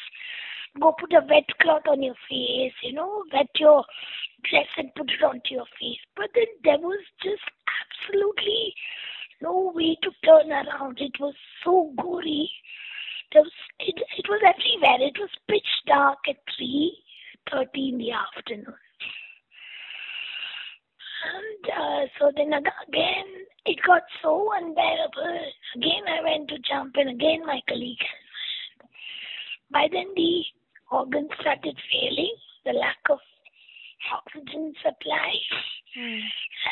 go 0.79 0.93
put 0.99 1.13
a 1.13 1.25
wet 1.29 1.45
cloth 1.61 1.83
on 1.87 2.01
your 2.03 2.15
face, 2.29 2.73
you 2.83 2.93
know, 2.93 3.23
wet 3.33 3.49
your 3.59 3.83
dress 4.49 4.67
and 4.77 4.93
put 4.95 5.09
it 5.11 5.23
onto 5.23 5.55
your 5.55 5.65
face. 5.79 5.99
But 6.15 6.29
then 6.35 6.45
there 6.63 6.79
was 6.79 6.99
just 7.23 7.43
absolutely 7.81 8.73
no 9.41 9.71
way 9.73 9.97
to 10.03 10.11
turn 10.23 10.51
around. 10.51 10.99
It 11.01 11.19
was 11.19 11.33
so 11.63 11.91
gory. 11.97 12.49
There 13.33 13.41
was, 13.41 13.51
it, 13.79 13.95
it 14.17 14.25
was 14.29 14.41
everywhere. 14.45 15.07
It 15.07 15.17
was 15.19 15.29
pitch 15.49 15.67
dark 15.87 16.19
at 16.29 16.37
3.30 16.59 17.89
in 17.89 17.97
the 17.97 18.11
afternoon. 18.11 18.75
And 21.23 21.63
uh, 21.71 22.07
so 22.19 22.31
then 22.35 22.53
again, 22.53 23.29
it 23.65 23.77
got 23.85 24.03
so 24.21 24.51
unbearable. 24.55 25.39
Again, 25.75 26.03
I 26.07 26.23
went 26.23 26.49
to 26.49 26.57
jump 26.69 26.95
in. 26.97 27.07
Again, 27.09 27.45
my 27.45 27.61
colleague. 27.67 28.05
By 29.71 29.87
then, 29.91 30.07
the 30.15 30.43
organs 30.91 31.31
started 31.39 31.77
failing. 31.91 32.35
The 32.65 32.73
lack 32.73 32.97
of 33.09 33.19
oxygen 34.11 34.73
supply. 34.83 35.31
Hmm. 35.95 36.19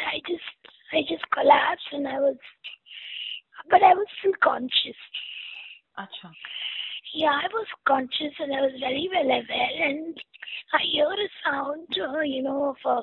I 0.08 0.20
just, 0.28 0.60
I 0.94 1.02
just 1.08 1.24
collapsed, 1.32 1.88
and 1.94 2.08
I 2.08 2.20
was, 2.20 2.38
but 3.70 3.84
I 3.84 3.94
was 3.94 4.08
still 4.20 4.34
conscious. 4.44 5.00
Acha. 5.98 6.32
Yeah, 7.14 7.32
I 7.32 7.48
was 7.52 7.68
conscious 7.86 8.34
and 8.40 8.54
I 8.54 8.62
was 8.62 8.72
very 8.80 9.10
well 9.12 9.26
aware, 9.26 9.90
and 9.90 10.16
I 10.74 10.80
hear 10.92 11.12
a 11.12 11.30
sound, 11.44 11.88
uh, 12.00 12.22
you 12.22 12.42
know, 12.42 12.70
of 12.70 12.78
uh, 12.86 13.02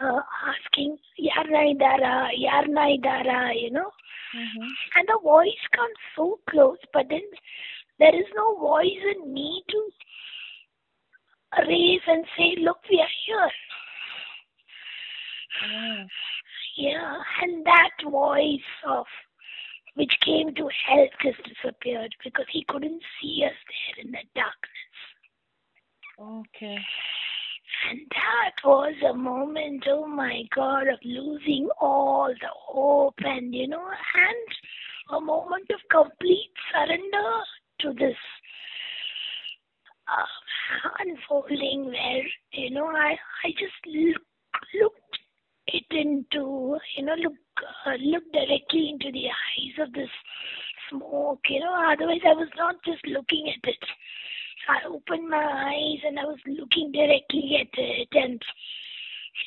asking, 0.00 0.98
Yarna 1.18 1.74
idara, 1.74 2.30
Yarna 2.38 2.98
idara, 2.98 3.60
you 3.60 3.70
know, 3.70 3.90
Mhm. 4.34 4.68
and 4.96 5.08
the 5.08 5.18
voice 5.22 5.66
comes 5.72 5.96
so 6.16 6.40
close, 6.48 6.78
but 6.92 7.08
then 7.08 7.22
there 7.98 8.14
is 8.14 8.26
no 8.34 8.56
voice 8.56 9.02
in 9.14 9.32
me 9.32 9.62
to 9.68 9.92
raise 11.66 12.02
and 12.06 12.26
say, 12.36 12.56
Look, 12.56 12.78
we 12.88 13.00
are 13.00 13.14
here. 13.26 13.50
Oh. 15.64 16.06
Yeah, 16.76 17.22
and 17.42 17.64
that 17.66 17.90
voice 18.02 18.60
of 18.84 19.06
which 19.94 20.18
came 20.20 20.54
to 20.54 20.68
help 20.86 21.10
just 21.20 21.42
disappeared 21.42 22.14
because 22.24 22.46
he 22.48 22.64
couldn't 22.64 23.02
see 23.20 23.44
us 23.44 23.52
there 23.68 24.04
in 24.04 24.10
the 24.10 24.24
darkness. 24.34 24.96
Okay. 26.18 26.78
And 27.90 28.00
that 28.10 28.52
was 28.64 28.94
a 29.08 29.14
moment, 29.14 29.84
oh 29.88 30.06
my 30.06 30.42
God, 30.54 30.88
of 30.88 30.98
losing 31.04 31.68
all 31.80 32.28
the 32.28 32.48
hope 32.54 33.14
and, 33.18 33.54
you 33.54 33.68
know, 33.68 33.84
and 33.84 35.16
a 35.16 35.20
moment 35.20 35.68
of 35.70 35.80
complete 35.90 36.52
surrender 36.72 37.30
to 37.80 37.92
this 37.94 38.16
uh, 40.08 40.88
unfolding 41.00 41.86
where, 41.86 42.24
you 42.52 42.70
know, 42.70 42.86
I, 42.86 43.16
I 43.44 43.50
just 43.58 43.86
look, 43.86 44.22
looked 44.80 45.18
it 45.68 45.84
into, 45.90 46.78
you 46.96 47.04
know, 47.04 47.14
look, 47.14 47.34
uh, 47.86 47.96
look 48.00 48.24
directly 48.32 48.90
into 48.90 49.10
the 49.12 49.26
eyes 49.26 49.86
of 49.86 49.92
this 49.92 50.10
smoke, 50.90 51.40
you 51.48 51.60
know, 51.60 51.74
otherwise 51.92 52.20
I 52.24 52.34
was 52.34 52.48
not 52.56 52.76
just 52.84 53.04
looking 53.06 53.48
at 53.48 53.68
it. 53.68 53.84
I 54.68 54.86
opened 54.88 55.28
my 55.28 55.44
eyes 55.44 56.00
and 56.06 56.18
I 56.18 56.24
was 56.24 56.38
looking 56.46 56.92
directly 56.92 57.58
at 57.60 57.78
it 57.78 58.08
and, 58.12 58.42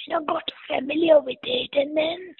you 0.05 0.13
know, 0.13 0.25
got 0.25 0.43
familiar 0.67 1.19
with 1.21 1.37
it. 1.43 1.69
And 1.73 1.95
then, 1.95 2.35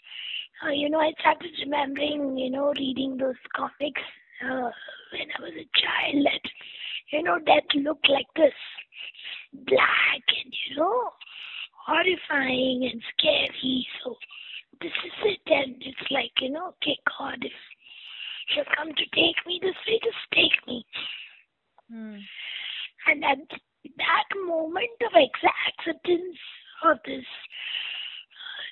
uh, 0.65 0.71
you 0.71 0.89
know, 0.89 0.99
I 0.99 1.11
started 1.19 1.51
remembering, 1.63 2.37
you 2.37 2.49
know, 2.49 2.73
reading 2.77 3.17
those 3.17 3.35
comics 3.55 4.01
uh, 4.43 4.69
when 5.11 5.27
I 5.37 5.41
was 5.41 5.53
a 5.53 5.69
child 5.79 6.25
that, 6.25 6.51
you 7.11 7.23
know, 7.23 7.39
that 7.45 7.63
looked 7.75 8.09
like 8.09 8.27
this 8.35 8.53
black 9.53 10.23
and, 10.43 10.53
you 10.69 10.75
know, 10.77 11.09
horrifying 11.85 12.89
and 12.91 13.01
scary. 13.17 13.87
So 14.03 14.15
this 14.81 14.91
is 15.05 15.13
it. 15.23 15.39
And 15.47 15.75
it's 15.81 16.11
like, 16.11 16.31
you 16.41 16.49
know, 16.49 16.73
okay, 16.81 16.97
God, 17.17 17.37
if 17.41 17.51
you've 18.55 18.65
come 18.75 18.89
to 18.89 19.05
take 19.13 19.45
me 19.45 19.59
this 19.61 19.75
way, 19.87 19.99
just 20.03 20.17
take 20.33 20.67
me. 20.67 20.85
Hmm. 21.91 22.17
And 23.07 23.23
at 23.23 23.37
that 23.97 24.29
moment 24.45 24.97
of 25.05 25.13
acceptance 25.13 26.37
of 26.83 26.97
this 27.05 27.25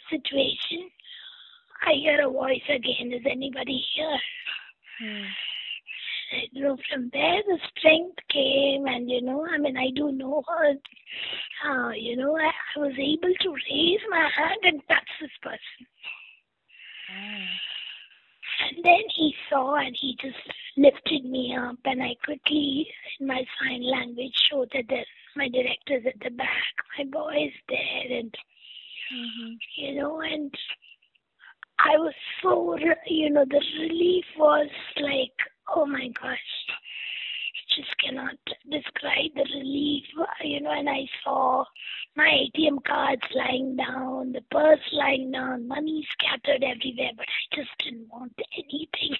situation, 0.09 0.89
I 1.85 1.93
hear 1.93 2.27
a 2.27 2.31
voice 2.31 2.67
again. 2.69 3.13
Is 3.13 3.25
anybody 3.29 3.83
here? 3.95 4.19
Hmm. 4.99 5.25
you 6.51 6.63
know, 6.63 6.77
from 6.89 7.09
there 7.11 7.41
the 7.47 7.57
strength 7.75 8.17
came, 8.31 8.85
and 8.85 9.09
you 9.09 9.21
know, 9.21 9.45
I 9.45 9.57
mean, 9.57 9.75
I 9.75 9.89
do 9.95 10.11
know 10.11 10.43
her. 10.47 10.73
Uh, 11.67 11.91
you 11.91 12.15
know, 12.15 12.37
I, 12.37 12.51
I 12.75 12.79
was 12.79 12.93
able 12.93 13.33
to 13.41 13.49
raise 13.49 13.99
my 14.09 14.29
hand 14.35 14.61
and 14.63 14.81
touch 14.87 15.09
this 15.19 15.31
person. 15.41 15.87
Ah. 17.09 17.82
And 18.63 18.83
then 18.83 19.03
he 19.15 19.35
saw 19.49 19.75
and 19.75 19.95
he 19.99 20.15
just 20.21 20.37
lifted 20.77 21.25
me 21.25 21.55
up, 21.55 21.77
and 21.85 22.01
I 22.01 22.15
quickly, 22.23 22.87
in 23.19 23.27
my 23.27 23.43
sign 23.59 23.83
language, 23.83 24.33
showed 24.49 24.69
that 24.73 24.85
there's 24.89 25.05
my 25.35 25.49
director's 25.49 26.05
at 26.05 26.19
the 26.23 26.29
back, 26.35 26.73
my 26.97 27.05
boy 27.05 27.45
is 27.47 27.53
there, 27.67 28.19
and 28.19 28.37
Mhm. 29.11 29.57
you 29.75 29.95
know, 29.95 30.21
and 30.21 30.53
I 31.79 31.97
was 31.97 32.13
so, 32.41 32.77
you 33.07 33.29
know, 33.29 33.45
the 33.45 33.61
relief 33.79 34.25
was 34.37 34.69
like, 34.97 35.33
oh 35.75 35.85
my 35.85 36.07
gosh, 36.09 36.39
just 37.75 37.97
cannot 37.99 38.37
describe 38.69 39.31
the 39.35 39.45
relief, 39.55 40.03
you 40.43 40.61
know, 40.61 40.71
and 40.71 40.89
I 40.89 41.05
saw 41.23 41.65
my 42.15 42.29
ATM 42.55 42.83
cards 42.85 43.21
lying 43.33 43.75
down, 43.75 44.33
the 44.33 44.41
purse 44.51 44.79
lying 44.91 45.31
down, 45.31 45.67
money 45.67 46.05
scattered 46.13 46.63
everywhere, 46.63 47.11
but 47.17 47.25
I 47.25 47.55
just 47.55 47.71
didn't 47.83 48.07
want 48.11 48.33
anything. 48.57 49.17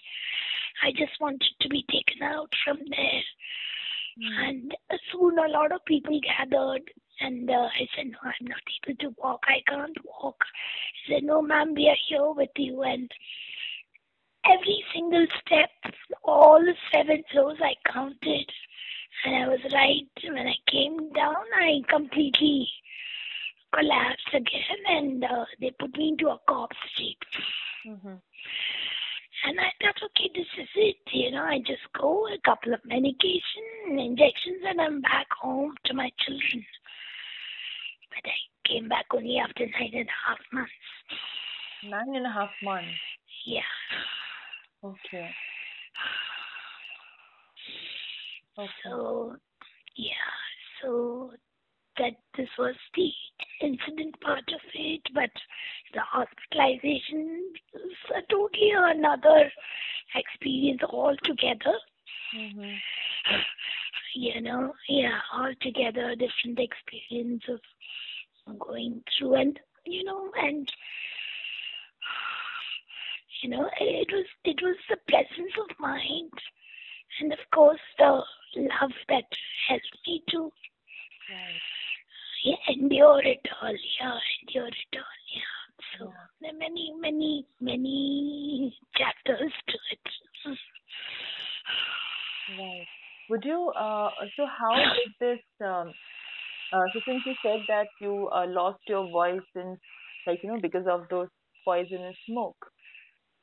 I 0.84 0.92
just 0.92 1.20
wanted 1.20 1.54
to 1.62 1.70
be 1.70 1.86
taken 1.92 2.24
out 2.24 2.50
from 2.64 2.78
there. 2.90 3.24
Hmm. 4.22 4.44
And 4.46 4.76
soon 5.12 5.38
a 5.40 5.48
lot 5.50 5.72
of 5.72 5.86
people 5.86 6.20
gathered, 6.22 6.84
and 7.22 7.50
uh, 7.50 7.54
I 7.54 7.88
said, 7.96 8.08
No, 8.08 8.18
I'm 8.24 8.48
not 8.48 8.62
able 8.88 8.98
to 9.00 9.16
walk. 9.18 9.42
I 9.48 9.62
can't 9.68 9.98
walk. 10.06 10.44
He 11.06 11.14
said, 11.14 11.24
No, 11.24 11.42
ma'am, 11.42 11.74
we 11.76 11.88
are 11.90 11.98
here 12.10 12.32
with 12.32 12.50
you. 12.58 12.84
And 12.84 13.10
every 14.46 14.84
single 14.94 15.26
step, 15.46 15.70
all 16.24 16.60
the 16.60 16.76
seven 16.94 17.24
floors, 17.32 17.58
I 17.62 17.74
counted. 17.92 18.50
And 19.26 19.36
I 19.36 19.48
was 19.48 19.60
right. 19.74 20.08
When 20.24 20.48
I 20.48 20.56
came 20.70 21.12
down, 21.14 21.36
I 21.60 21.82
completely 21.90 22.70
collapsed 23.74 24.30
again, 24.34 24.80
and 24.88 25.24
uh, 25.24 25.46
they 25.60 25.72
put 25.80 25.96
me 25.98 26.10
into 26.10 26.30
a 26.30 26.38
corpse 26.48 26.76
seat. 26.98 27.18
Mhm. 27.86 28.22
And 29.46 29.60
I 29.60 29.72
thought, 29.82 30.02
okay, 30.04 30.30
this 30.34 30.48
is 30.58 30.70
it. 30.76 30.96
You 31.12 31.32
know, 31.32 31.44
I 31.44 31.60
just 31.60 31.82
go 32.00 32.28
a 32.28 32.38
couple 32.46 32.74
of 32.74 32.80
medication, 32.86 33.64
injections, 34.00 34.62
and 34.66 34.80
I'm 34.80 35.02
back 35.02 35.28
home 35.42 35.76
to 35.86 35.94
my 35.94 36.10
children. 36.20 36.66
But 38.10 38.30
I 38.30 38.38
came 38.70 38.88
back 38.88 39.06
only 39.14 39.38
after 39.40 39.66
nine 39.66 39.92
and 39.94 40.08
a 40.08 40.28
half 40.28 40.40
months. 40.54 40.72
Nine 41.84 42.16
and 42.16 42.26
a 42.26 42.32
half 42.32 42.52
months. 42.64 42.88
Yeah. 43.46 43.62
Okay. 44.84 45.30
Okay. 48.58 48.72
So, 48.84 49.36
yeah. 49.96 50.12
So 50.82 51.32
that 51.98 52.14
this 52.38 52.50
was 52.58 52.76
the 52.96 53.10
incident 53.62 54.20
part 54.22 54.44
of 54.54 54.60
it, 54.74 55.02
but 55.14 55.30
the 55.94 56.02
hospitalization 56.02 57.54
is 57.74 57.92
a 58.16 58.22
totally 58.32 58.72
another 58.76 59.52
experience 60.16 60.82
altogether. 60.84 61.80
Mhm. 62.36 62.82
you 64.16 64.42
know, 64.42 64.74
yeah, 64.90 65.20
altogether 65.34 66.10
a 66.12 66.16
different 66.16 66.60
experience 66.60 67.44
of 67.48 67.62
going 68.60 69.04
through 69.18 69.36
and 69.36 69.60
you 69.86 70.04
know 70.04 70.32
and 70.36 70.72
you 73.44 73.50
know 73.50 73.70
it 73.80 74.10
was 74.14 74.28
it 74.46 74.62
was 74.64 74.78
the 74.90 74.98
presence 75.10 75.56
of 75.64 75.80
mind 75.80 76.32
and 77.22 77.34
of 77.34 77.40
course 77.54 77.82
the 78.00 78.24
love 78.58 78.94
that 79.10 79.26
helped 79.70 79.98
me 80.08 80.24
to 80.30 80.52
Right. 81.30 81.62
yeah, 82.44 82.56
endure 82.70 83.22
it 83.24 83.42
all 83.62 83.76
yeah 84.00 84.20
endure 84.42 84.68
it 84.68 84.96
all 84.96 85.20
yeah 85.36 85.98
so 86.00 86.06
Yeah. 86.06 86.28
there 86.42 86.52
are 86.52 86.58
many 86.60 86.94
many 87.00 87.46
many 87.62 88.76
chapters 88.98 89.54
to 89.68 89.78
it 89.92 90.58
Right. 92.50 92.88
Would 93.30 93.46
you, 93.46 93.72
uh, 93.78 94.12
so 94.36 94.46
how 94.48 94.76
did 94.94 95.14
this, 95.20 95.40
um, 95.66 95.94
uh, 96.74 96.88
so 96.94 97.02
since 97.06 97.26
you 97.26 97.36
said 97.42 97.66
that 97.68 97.88
you 98.00 98.30
uh, 98.34 98.46
lost 98.48 98.80
your 98.88 99.08
voice 99.08 99.48
in, 99.56 99.78
like, 100.28 100.40
you 100.44 100.50
know, 100.50 100.60
because 100.60 100.88
of 100.88 101.08
those 101.10 101.30
poisonous 101.66 102.18
smoke. 102.28 102.72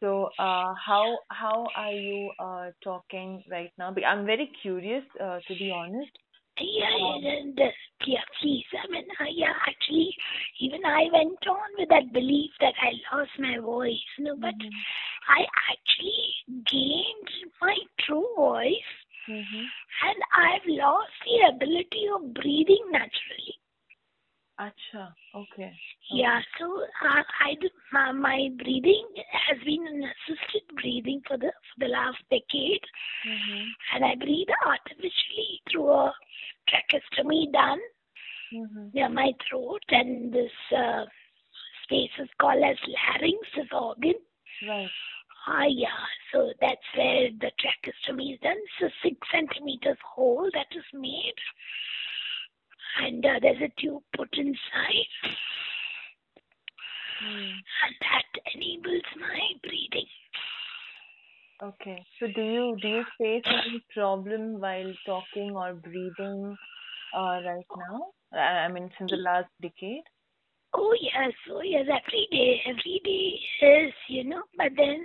So, 0.00 0.30
uh, 0.38 0.74
how 0.74 1.20
how 1.30 1.70
are 1.76 1.92
you 1.92 2.32
uh, 2.38 2.70
talking 2.82 3.44
right 3.50 3.72
now? 3.78 3.92
Be- 3.92 4.04
I'm 4.04 4.26
very 4.26 4.50
curious, 4.62 5.04
uh, 5.20 5.40
to 5.46 5.54
be 5.54 5.70
honest. 5.70 6.18
Yeah, 6.58 7.16
and, 7.32 7.58
yeah, 8.06 8.20
please. 8.40 8.66
I 8.84 8.88
mean, 8.90 9.06
uh, 9.20 9.24
yeah, 9.30 9.54
actually, 9.66 10.14
even 10.60 10.84
I 10.84 11.04
went 11.12 11.46
on 11.48 11.68
with 11.78 11.88
that 11.88 12.12
belief 12.12 12.50
that 12.60 12.74
I 12.80 13.16
lost 13.16 13.30
my 13.38 13.58
voice, 13.58 14.04
you 14.18 14.24
know, 14.24 14.36
but 14.36 14.54
Mhm. 14.54 14.84
I 15.28 15.46
actually 15.72 16.64
gained 16.66 17.30
my 17.60 17.76
true 18.00 18.28
voice 18.36 18.92
Mhm. 19.28 19.70
and 20.02 20.18
I've 20.36 20.66
lost 20.66 21.12
the 21.24 21.54
ability 21.54 22.04
of 22.14 22.34
breathing 22.34 22.84
naturally. 22.90 23.59
Acha. 24.60 25.14
Okay. 25.34 25.72
Yeah, 26.12 26.40
so 26.58 26.66
uh, 27.08 27.22
I 27.40 27.54
do, 27.60 27.68
my, 27.92 28.12
my 28.12 28.48
breathing 28.58 29.06
has 29.48 29.58
been 29.64 29.86
an 29.86 30.02
assisted 30.12 30.62
breathing 30.76 31.22
for 31.26 31.38
the 31.38 31.46
for 31.48 31.78
the 31.78 31.88
last 31.88 32.18
decade, 32.30 32.84
Mhm. 33.26 33.64
and 33.94 34.04
I 34.04 34.14
breathe 34.16 34.48
artificially 34.66 35.62
through 35.70 35.90
a 35.90 36.12
tracheostomy 36.68 37.52
done 37.52 37.80
Mhm. 38.52 38.92
near 38.94 39.08
my 39.08 39.32
throat, 39.48 39.82
and 39.90 40.32
this 40.32 40.52
uh, 40.76 41.06
space 41.84 42.10
is 42.18 42.28
called 42.40 42.62
as 42.62 42.78
larynx, 42.88 43.48
this 43.56 43.72
organ. 43.72 44.14
Right. 44.68 44.90
Ah, 45.46 45.64
yeah, 45.64 46.04
so 46.32 46.52
that's 46.60 46.88
where 46.96 47.30
the 47.40 47.50
tracheostomy 47.60 48.34
is 48.34 48.40
done. 48.40 48.58
It's 48.80 48.92
a 48.92 48.98
six 49.02 49.16
centimeters 49.32 49.98
hole 50.14 50.50
that 50.52 50.66
is 50.76 50.84
made, 50.92 51.38
and 53.02 53.24
uh, 53.24 53.38
there's 53.40 53.62
a 53.62 53.80
tube 53.80 54.02
put 54.16 54.28
inside, 54.36 55.10
Mm. 57.22 57.52
and 57.52 57.94
that 58.00 58.54
enables 58.54 59.02
my 59.18 59.40
breathing. 59.62 60.06
Okay. 61.62 62.02
So 62.18 62.26
do 62.34 62.40
you 62.42 62.76
do 62.80 62.88
you 62.88 63.04
face 63.18 63.44
any 63.46 63.84
problem 63.94 64.60
while 64.60 64.92
talking 65.04 65.50
or 65.54 65.74
breathing 65.74 66.56
uh, 67.14 67.40
right 67.44 67.66
now? 67.76 68.38
I 68.38 68.68
mean, 68.68 68.90
since 68.96 69.10
the 69.10 69.18
last 69.18 69.48
decade? 69.60 70.04
Oh 70.72 70.94
yes, 71.00 71.32
oh 71.50 71.60
yes, 71.62 71.84
every 71.88 72.28
day, 72.30 72.62
every 72.66 73.00
day 73.04 73.66
is, 73.66 73.92
you 74.08 74.24
know, 74.24 74.42
but 74.56 74.72
then 74.76 75.04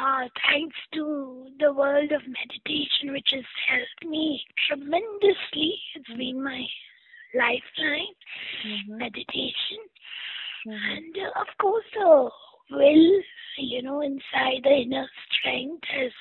uh, 0.00 0.28
thanks 0.46 0.76
to 0.92 1.46
the 1.58 1.72
world 1.72 2.12
of 2.12 2.20
meditation 2.22 3.12
which 3.12 3.30
has 3.32 3.44
helped 3.66 4.10
me 4.10 4.42
tremendously, 4.68 5.74
it's 5.96 6.08
been 6.16 6.42
my 6.44 6.62
lifeline, 7.34 8.14
Mm-hmm. 8.64 8.98
meditation. 8.98 9.80
Mm-hmm. 10.66 10.96
And 10.96 11.16
uh, 11.18 11.40
of 11.40 11.46
course 11.60 11.84
the 11.94 12.30
will, 12.70 13.22
you 13.58 13.82
know, 13.82 14.00
inside 14.02 14.62
the 14.64 14.70
inner 14.70 15.08
strength 15.32 15.84
has 15.88 16.12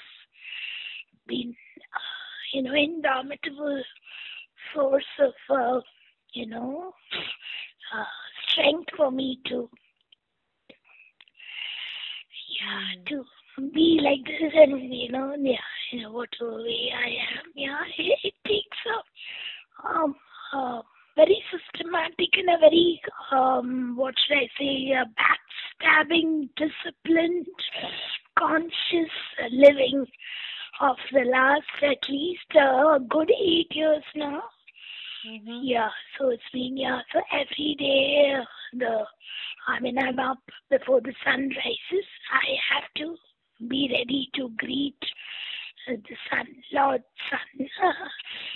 been, 1.27 1.55
uh, 1.93 1.99
you 2.53 2.63
know, 2.63 2.73
indomitable 2.73 3.83
source 4.73 5.05
of, 5.19 5.33
uh, 5.49 5.81
you 6.33 6.47
know, 6.47 6.93
uh, 7.95 8.03
strength 8.49 8.89
for 8.97 9.11
me 9.11 9.39
to, 9.47 9.69
yeah, 12.59 12.85
Mm. 12.95 13.05
to 13.07 13.25
be 13.73 13.99
like 14.01 14.25
this 14.25 14.53
and, 14.55 14.93
you 14.93 15.11
know, 15.11 15.35
yeah, 15.37 15.57
you 15.91 16.01
know, 16.03 16.11
whatever 16.11 16.61
way 16.63 16.91
I 16.95 17.07
am, 17.39 17.45
yeah, 17.55 17.79
it, 17.97 18.19
it 18.23 18.33
takes 18.47 18.77
a, 18.87 19.87
um, 19.87 20.15
uh, 20.53 20.81
very 21.15 21.43
systematic 21.51 22.29
and 22.37 22.49
a 22.49 22.57
very, 22.59 23.01
um, 23.31 23.95
what 23.95 24.15
should 24.17 24.37
I 24.37 24.49
say, 24.59 24.93
backstabbing, 25.19 26.49
disciplined, 26.55 27.47
conscious 28.37 29.11
living 29.51 30.05
of 30.81 30.97
the 31.11 31.21
last 31.21 31.63
at 31.83 32.09
least 32.09 32.55
a 32.55 32.99
good 33.07 33.31
eight 33.31 33.67
years 33.71 34.03
now. 34.15 34.43
Mm-hmm. 35.27 35.59
Yeah, 35.63 35.89
so 36.17 36.29
it's 36.29 36.43
been 36.51 36.75
yeah. 36.75 36.99
So 37.13 37.21
every 37.31 37.75
day, 37.79 38.35
uh, 38.37 38.45
the 38.73 39.05
I 39.67 39.79
mean, 39.79 39.97
I'm 39.97 40.19
up 40.19 40.39
before 40.69 40.99
the 40.99 41.13
sun 41.23 41.49
rises. 41.49 42.05
I 42.33 42.45
have 42.73 42.93
to 42.97 43.15
be 43.69 43.89
ready 43.89 44.29
to 44.35 44.49
greet 44.57 44.97
uh, 45.01 45.07
the 45.87 46.15
sun, 46.29 46.47
Lord 46.71 47.03
Sun. 47.29 47.67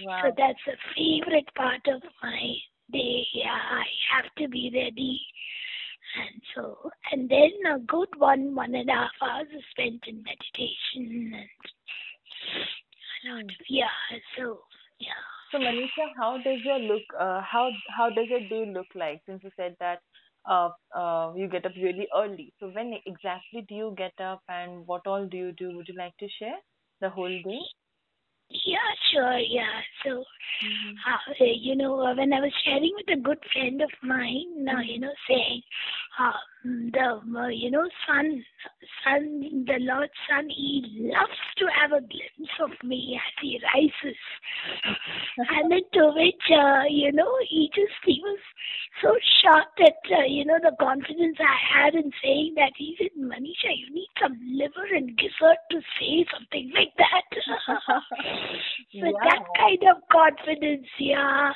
Wow. 0.03 0.21
So 0.23 0.31
that's 0.37 0.59
a 0.67 0.77
favorite 0.95 1.49
part 1.55 1.81
of 1.87 2.01
my 2.23 2.55
day. 2.91 3.25
Yeah, 3.33 3.51
I 3.53 3.83
have 4.13 4.33
to 4.37 4.47
be 4.47 4.71
ready. 4.73 5.19
And 6.17 6.41
so, 6.55 6.91
and 7.11 7.29
then 7.29 7.51
a 7.75 7.79
good 7.79 8.09
one, 8.17 8.55
one 8.55 8.73
and 8.75 8.89
a 8.89 8.93
half 8.93 9.11
hours 9.21 9.47
is 9.55 9.63
spent 9.71 10.03
in 10.07 10.23
meditation 10.23 11.33
and 11.33 11.49
Hmm. 13.25 13.47
yeah. 13.69 13.89
So 14.37 14.61
yeah. 14.99 15.21
So 15.51 15.57
Maneesha, 15.59 16.05
how 16.17 16.37
does 16.37 16.59
your 16.63 16.79
look? 16.79 17.03
Uh, 17.19 17.41
how 17.41 17.69
how 17.95 18.09
does 18.09 18.27
your 18.29 18.41
day 18.49 18.65
look 18.71 18.87
like? 18.95 19.21
Since 19.25 19.43
you 19.43 19.51
said 19.55 19.75
that 19.79 19.99
uh, 20.47 20.69
uh, 20.95 21.33
you 21.35 21.47
get 21.47 21.65
up 21.65 21.73
really 21.75 22.07
early. 22.15 22.53
So 22.59 22.67
when 22.69 22.93
exactly 23.05 23.65
do 23.67 23.75
you 23.75 23.93
get 23.97 24.13
up, 24.19 24.41
and 24.49 24.85
what 24.87 25.07
all 25.07 25.25
do 25.25 25.37
you 25.37 25.51
do? 25.53 25.75
Would 25.75 25.87
you 25.87 25.95
like 25.97 26.17
to 26.17 26.27
share 26.39 26.59
the 27.01 27.09
whole 27.09 27.41
day? 27.43 27.59
Yeah, 28.49 28.89
sure. 29.11 29.37
Yeah. 29.37 29.81
So, 30.03 30.23
Mm-hmm. 30.63 30.95
uh, 31.05 31.45
you 31.53 31.75
know, 31.75 31.99
uh, 31.99 32.15
when 32.15 32.33
I 32.33 32.39
was 32.39 32.51
sharing 32.65 32.91
with 32.95 33.17
a 33.17 33.21
good 33.21 33.37
friend 33.53 33.81
of 33.81 33.91
mine, 34.01 34.67
uh, 34.67 34.81
you 34.81 34.99
know, 34.99 35.11
saying, 35.27 35.61
uh, 36.19 36.31
the, 36.93 37.21
uh, 37.39 37.47
you 37.47 37.71
know, 37.71 37.87
sun, 38.07 38.43
sun, 39.03 39.65
the 39.65 39.77
Lord 39.79 40.09
Sun, 40.29 40.49
he 40.49 40.83
loves 41.13 41.39
to 41.57 41.65
have 41.79 41.91
a 41.91 42.01
glimpse 42.01 42.55
of 42.61 42.71
me 42.87 43.19
as 43.19 43.33
he 43.41 43.59
rises. 43.73 44.17
and 45.37 45.71
then 45.71 45.81
to 45.93 46.13
which, 46.15 46.45
uh, 46.51 46.83
you 46.89 47.11
know, 47.11 47.31
he 47.49 47.69
just, 47.73 47.93
he 48.05 48.19
was 48.23 48.39
so 49.01 49.15
shocked 49.41 49.79
at, 49.81 49.99
uh, 50.11 50.25
you 50.27 50.45
know, 50.45 50.57
the 50.61 50.75
confidence 50.79 51.37
I 51.39 51.57
had 51.83 51.95
in 51.95 52.11
saying 52.23 52.53
that. 52.55 52.73
He 52.75 52.95
said, 52.97 53.11
Maneesha, 53.17 53.71
you 53.71 53.93
need 53.93 54.09
some 54.21 54.37
liver 54.43 54.85
and 54.95 55.17
gizzard 55.17 55.61
to 55.71 55.79
say 55.99 56.25
something 56.33 56.71
like 56.75 56.93
that. 56.97 57.27
so 58.99 59.05
Yeah. 59.05 59.11
that 59.23 59.43
kind 59.57 59.83
of 59.91 60.01
confidence, 60.11 60.87
yeah. 60.99 61.53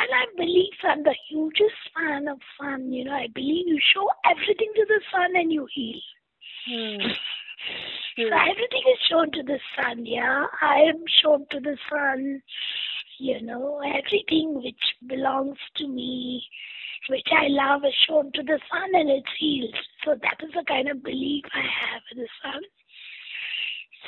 And 0.00 0.08
I 0.14 0.24
believe 0.36 0.72
I'm 0.84 1.02
the 1.02 1.14
hugest 1.28 1.76
fan 1.94 2.28
of 2.28 2.38
fun 2.58 2.92
You 2.92 3.04
know, 3.04 3.12
I 3.12 3.28
believe 3.34 3.66
you 3.68 3.78
show 3.92 4.08
everything 4.42 4.72
to 4.74 4.84
the 4.86 5.00
sun 5.12 5.30
and 5.34 5.52
you 5.52 5.66
heal. 5.72 6.00
Hmm. 6.68 7.08
So 8.16 8.24
everything 8.24 8.84
is 8.92 8.98
shown 9.08 9.30
to 9.32 9.42
the 9.42 9.58
sun, 9.76 10.04
yeah. 10.04 10.46
I 10.60 10.80
am 10.88 11.02
shown 11.22 11.46
to 11.50 11.60
the 11.60 11.76
sun. 11.90 12.42
You 13.18 13.42
know, 13.42 13.80
everything 13.84 14.54
which 14.62 14.80
belongs 15.06 15.58
to 15.76 15.86
me, 15.86 16.42
which 17.08 17.26
I 17.30 17.48
love, 17.48 17.82
is 17.84 17.94
shown 18.08 18.32
to 18.32 18.42
the 18.42 18.58
sun 18.70 18.90
and 18.94 19.10
it's 19.10 19.28
healed. 19.38 19.74
So 20.04 20.16
that 20.22 20.44
is 20.44 20.52
the 20.54 20.64
kind 20.66 20.88
of 20.88 21.02
belief 21.02 21.44
I 21.52 21.60
have 21.60 22.02
in 22.12 22.18
the 22.18 22.28
sun. 22.42 22.62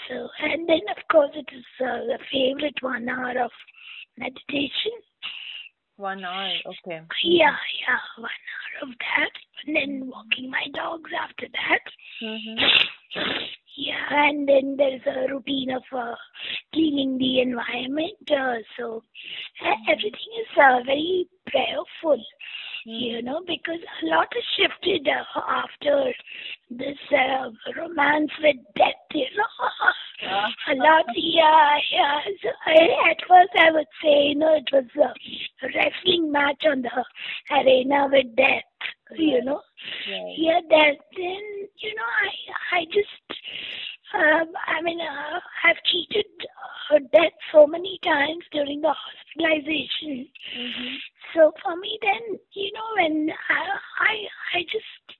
So, 0.09 0.29
and 0.43 0.69
then 0.69 0.81
of 0.97 1.03
course 1.11 1.31
it 1.35 1.49
is 1.55 1.65
uh, 1.81 2.09
the 2.09 2.19
favorite 2.33 2.77
one 2.81 3.09
hour 3.09 3.39
of 3.39 3.51
meditation. 4.17 4.93
One 5.97 6.25
hour. 6.25 6.49
Okay. 6.67 7.01
Yeah, 7.25 7.57
yeah, 7.81 8.01
one 8.17 8.31
hour 8.31 8.89
of 8.89 8.89
that, 8.99 9.31
and 9.67 9.77
then 9.77 10.11
walking 10.11 10.51
my 10.51 10.65
dogs 10.75 11.11
after 11.19 11.47
that. 11.53 11.81
Mm-hmm. 12.23 13.45
Yeah, 13.77 14.29
and 14.29 14.49
then 14.49 14.77
there's 14.77 15.03
a 15.07 15.33
routine 15.33 15.71
of 15.71 15.83
uh, 15.97 16.15
cleaning 16.73 17.19
the 17.19 17.41
environment. 17.41 18.17
Uh, 18.31 18.57
so 18.79 19.03
everything 19.89 20.33
is 20.41 20.59
uh, 20.59 20.81
very 20.85 21.27
prayerful, 21.47 22.23
you 22.85 23.23
know, 23.23 23.41
because 23.47 23.81
a 24.03 24.07
lot 24.07 24.29
has 24.33 24.45
shifted 24.57 25.09
uh, 25.09 25.41
after 25.49 26.13
this 26.71 26.99
uh, 27.13 27.51
romance 27.77 28.31
with 28.43 28.57
death, 28.77 28.95
you 29.13 29.27
know. 29.37 29.69
a 30.73 30.75
lot, 30.77 31.05
yeah, 31.17 31.77
yeah. 31.93 32.19
So 32.43 32.49
I, 32.67 33.11
at 33.11 33.17
first, 33.29 33.51
I 33.59 33.71
would 33.71 33.87
say, 34.03 34.29
you 34.29 34.35
know, 34.37 34.55
it 34.57 34.69
was 34.73 34.85
a 34.97 35.67
wrestling 35.67 36.33
match 36.33 36.63
on 36.71 36.83
the 36.83 37.05
arena 37.55 38.09
with 38.11 38.35
death, 38.37 38.65
you 39.17 39.45
know. 39.45 39.61
Right. 40.09 40.35
Yeah, 40.37 40.61
that 40.69 40.97
then 41.17 41.45
you 41.79 41.95
know 41.95 42.03
I 42.03 42.79
I 42.79 42.85
just 42.87 43.41
um, 44.15 44.53
I 44.67 44.83
mean 44.83 45.01
uh, 45.01 45.41
I've 45.65 45.83
cheated 45.85 46.27
uh, 46.91 46.99
death 47.13 47.33
so 47.53 47.67
many 47.67 47.99
times 48.05 48.45
during 48.53 48.81
the 48.81 48.95
hospitalization. 48.95 50.29
Mm-hmm. 50.57 50.95
So 51.35 51.53
for 51.63 51.77
me 51.77 51.99
then 52.03 52.39
you 52.53 52.71
know 52.73 52.89
when 52.97 53.31
I 53.49 53.63
I, 54.01 54.15
I 54.59 54.63
just 54.65 55.19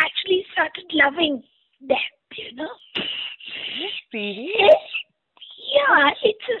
actually 0.00 0.44
started 0.52 0.86
loving 0.92 1.42
death. 1.88 1.98
You 2.36 2.56
know. 2.56 2.70
Really? 4.12 4.52
Yeah, 4.58 6.10
it's 6.22 6.48
a 6.48 6.58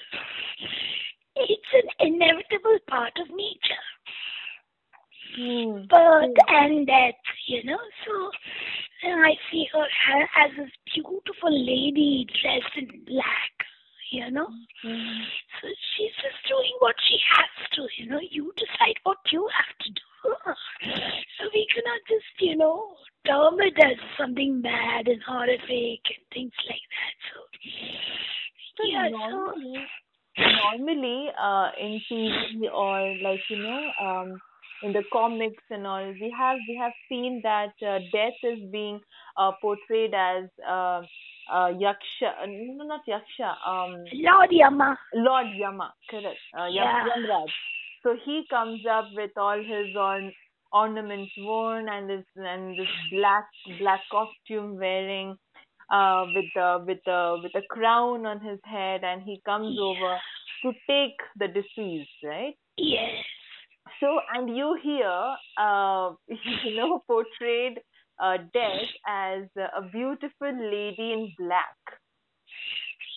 it's 1.36 1.72
an 1.74 2.06
inevitable 2.06 2.78
part 2.88 3.12
of 3.20 3.28
nature. 3.34 3.84
Hmm. 5.34 5.86
birth 5.88 6.36
and 6.48 6.86
death, 6.86 7.14
you 7.46 7.64
know. 7.64 7.78
So 8.06 8.30
and 9.02 9.24
I 9.24 9.32
see 9.50 9.66
her 9.72 9.86
as 10.36 10.50
this 10.56 10.70
beautiful 10.94 11.50
lady 11.52 12.26
dressed 12.40 12.76
in 12.76 13.04
black, 13.04 13.52
you 14.10 14.30
know. 14.30 14.48
Mhm. 14.84 15.24
So 15.60 15.68
she's 15.96 16.14
just 16.22 16.48
doing 16.48 16.74
what 16.80 16.96
she 17.08 17.18
has 17.36 17.68
to, 17.72 17.88
you 17.98 18.06
know. 18.10 18.20
You 18.20 18.52
decide 18.56 18.96
what 19.04 19.18
you 19.30 19.48
have 19.48 19.78
to 19.78 19.90
do. 19.90 20.00
So 21.38 21.48
we 21.52 21.66
cannot 21.74 22.00
just, 22.08 22.40
you 22.40 22.56
know, 22.56 22.96
term 23.26 23.60
it 23.60 23.74
as 23.84 23.96
something 24.18 24.60
bad 24.62 25.08
and 25.08 25.22
horrific 25.22 26.00
and 26.06 26.24
things 26.32 26.52
like 26.68 26.86
that. 26.94 27.14
So, 27.32 27.40
So 28.76 28.84
yeah, 28.84 29.08
so 29.30 29.36
normally, 29.38 29.90
normally, 30.38 31.30
uh, 31.38 31.70
in 31.80 32.00
TV 32.10 32.68
or 32.72 33.16
like 33.20 33.42
you 33.48 33.56
know, 33.56 33.92
um, 34.00 34.40
in 34.82 34.92
the 34.92 35.04
comics 35.12 35.62
and 35.70 35.86
all, 35.86 36.12
we 36.20 36.34
have 36.36 36.58
we 36.68 36.76
have 36.76 36.92
seen 37.08 37.40
that 37.42 37.72
uh, 37.86 37.98
death 38.12 38.38
is 38.42 38.58
being 38.70 39.00
uh, 39.36 39.52
portrayed 39.60 40.14
as 40.14 40.44
uh, 40.68 41.02
uh, 41.50 41.68
yaksha, 41.84 42.30
uh, 42.42 42.46
no, 42.46 42.84
not 42.84 43.00
yaksha, 43.06 43.54
um, 43.66 44.04
Lord 44.12 44.50
Yama. 44.50 44.98
Lord 45.14 45.46
Yama, 45.54 45.92
correct, 46.10 46.38
uh, 46.58 46.66
Yeah. 46.70 47.04
Yamraj. 47.06 47.48
So 48.02 48.16
he 48.24 48.44
comes 48.50 48.84
up 48.86 49.06
with 49.14 49.30
all 49.36 49.58
his 49.58 49.94
on 49.96 50.32
ornaments 50.72 51.32
worn 51.38 51.88
and 51.88 52.08
this 52.08 52.24
and 52.36 52.78
this 52.78 52.88
black 53.12 53.46
black 53.78 54.00
costume 54.10 54.76
wearing, 54.78 55.36
uh, 55.90 56.24
with 56.34 56.46
the 56.54 56.84
with 56.86 56.98
the 57.04 57.38
with 57.42 57.54
a 57.54 57.62
crown 57.68 58.26
on 58.26 58.40
his 58.40 58.58
head, 58.64 59.04
and 59.04 59.22
he 59.22 59.40
comes 59.44 59.78
over 59.78 60.18
to 60.62 60.72
take 60.88 61.16
the 61.38 61.48
deceased, 61.48 62.10
right? 62.24 62.56
Yes. 62.76 63.24
So, 64.00 64.20
and 64.34 64.54
you 64.56 64.76
here, 64.82 65.34
uh, 65.58 66.12
you 66.64 66.76
know, 66.76 67.02
portrayed 67.06 67.78
uh, 68.22 68.38
death 68.52 68.88
as 69.06 69.44
a 69.56 69.82
beautiful 69.92 70.52
lady 70.52 71.12
in 71.12 71.32
black. 71.38 71.76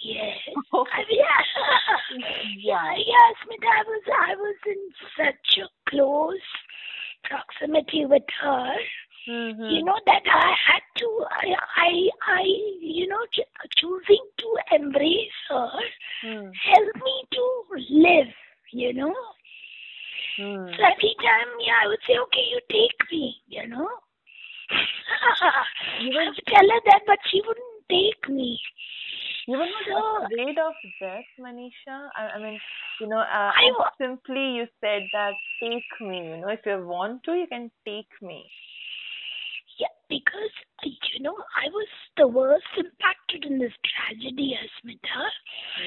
Yes. 0.03 0.37
I 0.73 0.99
mean, 1.09 1.19
yeah, 1.19 2.17
Yeah. 2.59 2.93
yeah, 2.95 3.27
Smita, 3.41 3.67
I 3.67 3.83
was, 3.87 4.03
I 4.29 4.35
was 4.35 4.55
in 4.67 4.89
such 5.17 5.57
a 5.63 5.89
close 5.89 6.47
proximity 7.23 8.05
with 8.05 8.23
her. 8.41 8.73
Mm-hmm. 9.29 9.63
You 9.63 9.83
know 9.83 9.99
that 10.05 10.21
I 10.31 10.53
had 10.67 10.81
to, 10.99 11.25
I, 11.31 11.55
I, 11.77 12.09
I 12.27 12.43
you 12.81 13.07
know, 13.07 13.25
ch- 13.33 13.49
choosing 13.77 14.23
to 14.39 14.75
embrace 14.75 15.39
her 15.49 15.69
Hmm. 16.21 16.49
helped 16.71 16.95
me 17.03 17.23
to 17.33 17.63
live. 17.89 18.27
You 18.71 18.93
know, 18.93 19.13
Hmm. 20.37 20.67
so 20.67 20.79
every 20.83 21.15
time, 21.23 21.49
yeah, 21.61 21.79
I 21.83 21.87
would 21.87 21.99
say, 22.07 22.17
okay, 22.17 22.45
you 22.51 22.59
take 22.69 22.99
me. 23.11 23.35
You 23.47 23.67
know. 23.67 23.89
You 26.01 26.11
I 26.19 26.25
would 26.25 26.35
tell 26.47 26.67
her 26.69 26.81
that, 26.85 27.01
but 27.07 27.19
she 27.31 27.41
wouldn't 27.41 27.81
take 27.89 28.29
me. 28.29 28.59
you 29.47 29.57
were 29.57 29.65
not 29.65 29.85
So- 29.87 30.25
afraid 30.25 30.57
of 30.59 30.73
death, 30.99 31.25
Maneesha. 31.39 32.09
I, 32.15 32.29
I 32.35 32.39
mean, 32.39 32.59
you 32.99 33.07
know, 33.07 33.19
uh, 33.19 33.51
I 33.55 33.71
wa- 33.77 33.91
simply 33.97 34.55
you 34.57 34.67
said 34.81 35.03
that 35.13 35.33
take 35.61 35.91
me. 36.01 36.17
You 36.29 36.37
know, 36.41 36.49
if 36.49 36.61
you 36.65 36.85
want 36.85 37.23
to, 37.25 37.33
you 37.33 37.47
can 37.47 37.71
take 37.85 38.09
me. 38.21 38.49
Yeah, 39.77 39.91
because 40.09 40.55
you 41.13 41.21
know 41.21 41.35
I 41.35 41.67
was 41.69 41.87
the 42.17 42.27
worst 42.27 42.63
impacted 42.77 43.43
in 43.45 43.59
this 43.59 43.73
tragedy, 43.83 44.57
Asmita. 44.57 45.23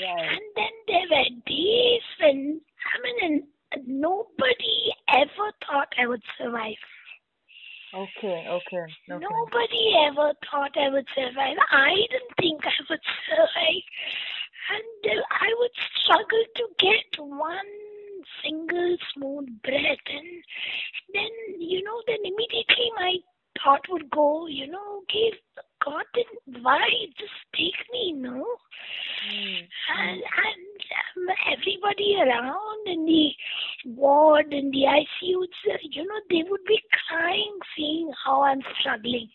Right. 0.03 0.29
And 0.33 0.43
then 0.57 0.75
there 0.87 1.07
were 1.11 1.31
days 1.47 2.03
when 2.21 2.61
I 2.61 3.03
mean, 3.03 3.17
and 3.25 3.43
nobody 3.89 4.93
ever 5.09 5.51
thought 5.67 5.89
I 5.99 6.07
would 6.07 6.23
survive. 6.37 6.83
Okay. 7.95 8.45
Okay. 8.49 8.85
Okay. 9.11 9.25
Nobody 9.25 9.95
ever 10.07 10.35
thought 10.51 10.77
I 10.77 10.91
would 10.91 11.07
survive. 11.15 11.57
I 11.73 11.95
didn't 12.11 12.37
think 12.39 12.61
I 12.65 12.77
would 12.91 13.01
survive, 13.27 13.85
and 14.77 15.23
I 15.31 15.49
would 15.59 15.71
struggle 15.97 16.45
to 16.57 16.65
get 16.79 17.25
one 17.25 17.73
single 18.45 18.97
smooth 19.15 19.49
breath, 19.63 20.07
and 20.07 20.45
then 21.15 21.31
you 21.59 21.83
know, 21.83 22.03
then 22.07 22.19
immediately 22.25 22.93
my 22.97 23.15
thought 23.65 23.81
would 23.89 24.11
go, 24.11 24.47
you 24.47 24.67
know, 24.67 25.03
okay, 25.03 25.33
God, 25.85 26.05
then 26.15 26.63
why 26.63 26.81
just 27.19 27.33
take 27.55 27.81
me, 27.93 28.13
no? 28.13 28.45
Hmm. 29.25 29.65
and, 29.99 30.21
and 30.21 30.68
um, 31.17 31.27
everybody 31.53 32.17
around 32.21 32.87
in 32.87 33.05
the 33.05 33.31
ward 33.95 34.53
in 34.53 34.71
the 34.71 34.85
ICU, 34.89 35.45
it's, 35.45 35.85
you 35.91 36.07
know, 36.07 36.21
they 36.31 36.45
would 36.49 36.65
be 36.67 36.81
crying 37.09 37.59
seeing 37.77 38.11
how 38.25 38.43
I'm 38.43 38.61
struggling. 38.79 39.29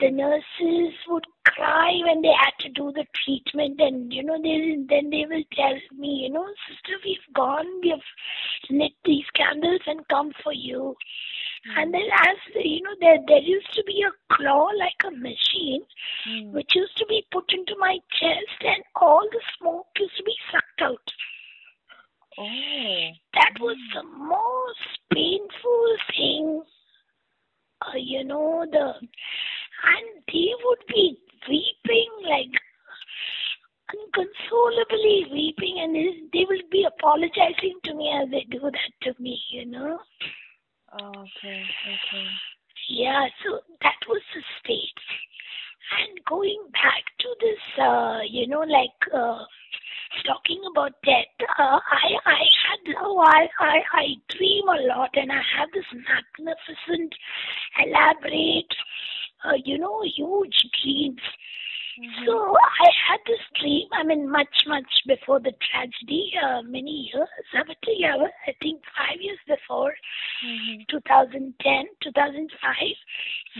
The 0.00 0.10
nurses 0.10 0.94
would 1.08 1.24
cry 1.46 1.92
when 2.04 2.20
they 2.20 2.32
had 2.38 2.52
to 2.60 2.68
do 2.68 2.92
the 2.92 3.06
treatment, 3.24 3.80
and 3.80 4.12
you 4.12 4.22
know, 4.22 4.36
they 4.40 4.76
then 4.86 5.08
they 5.08 5.24
will 5.24 5.44
tell 5.54 5.78
me, 5.98 6.24
you 6.24 6.30
know, 6.30 6.46
sister, 6.68 6.98
we've 7.02 7.34
gone, 7.34 7.80
we've 7.82 7.94
lit 8.68 8.92
these 9.06 9.24
candles 9.34 9.80
and 9.86 10.06
come 10.08 10.32
for 10.42 10.52
you. 10.52 10.94
And 11.76 11.94
then, 11.94 12.08
as 12.12 12.36
you 12.54 12.82
know, 12.82 12.94
there 13.00 13.18
there 13.26 13.38
used 13.38 13.72
to 13.74 13.84
be 13.84 14.02
a 14.02 14.34
claw 14.34 14.66
like 14.78 15.02
a 15.04 15.10
machine, 15.10 15.84
Hmm. 16.24 16.52
which 16.52 16.74
used 16.74 16.96
to 16.98 17.06
be 17.06 17.24
put 17.30 17.52
into 17.52 17.76
my 17.78 17.98
chest, 18.10 18.58
and 18.62 18.82
all 18.96 19.28
the 19.30 19.40
smoke 19.58 19.86
used 19.98 20.16
to 20.16 20.22
be 20.24 20.36
sucked 20.50 20.82
out. 20.82 21.12
Oh. 22.38 23.10
That 23.34 23.54
was 23.60 23.76
the 23.94 24.02
most 24.02 24.98
painful 25.12 25.96
thing. 26.16 26.62
Uh, 27.82 27.96
you 27.96 28.24
know 28.24 28.64
the, 28.70 28.94
and 29.92 30.22
they 30.32 30.54
would 30.64 30.84
be 30.88 31.18
weeping 31.48 32.10
like 32.28 32.50
inconsolably 33.92 35.26
weeping, 35.32 35.76
and 35.80 35.94
they, 35.94 36.08
they 36.32 36.44
will 36.48 36.62
be 36.70 36.84
apologizing 36.84 37.78
to 37.84 37.94
me 37.94 38.10
as 38.22 38.30
they 38.30 38.44
do 38.50 38.60
that 38.60 38.92
to 39.02 39.22
me. 39.22 39.40
You 39.50 39.66
know. 39.66 39.98
Okay. 40.94 41.62
Okay. 41.86 42.26
Yeah, 42.88 43.26
so 43.44 43.60
that 43.82 43.96
was 44.08 44.20
the 44.34 44.42
state. 44.60 44.98
And 45.98 46.24
going 46.24 46.60
back 46.72 47.04
to 47.20 47.28
this, 47.40 47.82
uh, 47.82 48.20
you 48.28 48.46
know, 48.46 48.60
like 48.60 48.98
uh, 49.14 49.44
talking 50.26 50.60
about 50.70 50.92
death, 51.04 51.48
uh, 51.58 51.78
I 51.80 52.08
I 52.26 52.38
had 52.64 52.94
oh, 53.00 53.18
I, 53.20 53.48
I 53.60 53.76
I 53.92 54.06
dream 54.28 54.68
a 54.68 54.80
lot, 54.94 55.10
and 55.14 55.30
I 55.32 55.42
have 55.58 55.68
this 55.72 55.86
magnificent, 55.92 57.14
elaborate, 57.84 58.74
uh, 59.44 59.54
you 59.64 59.78
know, 59.78 60.02
huge 60.16 60.66
dreams. 60.82 61.20
Mhm. 62.00 62.24
So 62.24 62.56
I 62.80 62.88
had 63.06 63.20
this 63.26 63.40
dream. 63.60 63.86
I 63.92 64.02
mean, 64.02 64.28
much 64.30 64.66
much 64.66 64.92
before 65.06 65.40
the 65.40 65.52
tragedy, 65.60 66.32
uh, 66.42 66.62
many 66.62 67.10
years, 67.12 67.28
uh, 67.54 67.64
but 67.66 67.76
yeah, 67.86 68.16
I 68.46 68.52
think 68.62 68.82
five 68.96 69.20
years 69.20 69.38
before. 69.46 69.94
Mhm. 70.42 70.88
2010, 70.88 71.88
2005. 72.00 72.96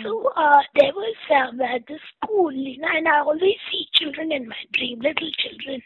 So 0.03 0.29
uh, 0.35 0.63
there 0.75 0.95
was 0.95 1.17
um, 1.31 1.61
uh, 1.61 1.79
the 1.87 1.99
school, 2.09 2.51
you 2.53 2.79
know, 2.79 2.89
and 2.89 3.07
I 3.07 3.19
always 3.21 3.59
see 3.71 3.87
children 3.93 4.33
in 4.33 4.49
my 4.49 4.63
dream, 4.73 5.01
little 5.01 5.31
children. 5.33 5.83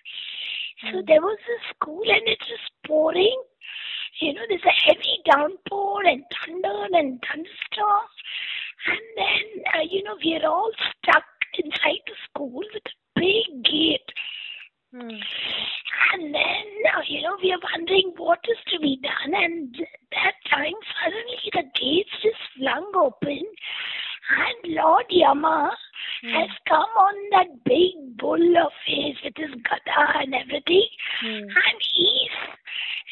So 0.82 0.98
Mm. 1.02 1.06
there 1.06 1.20
was 1.22 1.38
a 1.56 1.58
school, 1.74 2.02
and 2.16 2.28
it 2.28 2.42
was 2.48 2.64
pouring. 2.86 3.42
You 4.20 4.34
know, 4.34 4.46
there's 4.48 4.64
a 4.64 4.70
heavy 4.86 5.18
downpour 5.30 6.04
and 6.06 6.24
thunder 6.38 6.78
and 6.92 7.22
thunderstorm, 7.26 8.06
and 8.86 9.06
then 9.16 9.64
uh, 9.74 9.80
you 9.82 10.02
know 10.04 10.16
we 10.24 10.34
are 10.36 10.46
all 10.48 10.70
stuck 10.92 11.24
inside 11.58 12.02
the 12.06 12.14
school 12.28 12.50
with 12.72 12.84
a 12.86 12.90
big 13.20 13.64
gate. 13.64 14.10
Hmm. 14.92 15.16
And 16.12 16.34
then, 16.34 16.66
uh, 16.96 17.02
you 17.08 17.22
know, 17.22 17.36
we 17.42 17.50
are 17.52 17.58
wondering 17.72 18.12
what 18.16 18.38
is 18.48 18.58
to 18.72 18.78
be 18.80 18.98
done. 19.02 19.34
And 19.34 19.74
that 20.12 20.34
time, 20.50 20.74
suddenly 21.02 21.50
the 21.52 21.64
gates 21.80 22.10
just 22.22 22.40
flung 22.56 22.92
open, 22.94 23.42
and 23.42 24.74
Hmm. 26.22 26.30
has 26.32 26.50
come 26.68 26.92
on 26.96 27.14
that 27.30 27.64
big 27.64 28.16
bull 28.18 28.56
of 28.58 28.72
his 28.86 29.16
with 29.22 29.36
his 29.36 29.50
gada 29.62 30.18
and 30.20 30.34
everything, 30.34 30.88
Hmm. 31.20 31.44
and 31.48 31.78
he's 31.94 32.36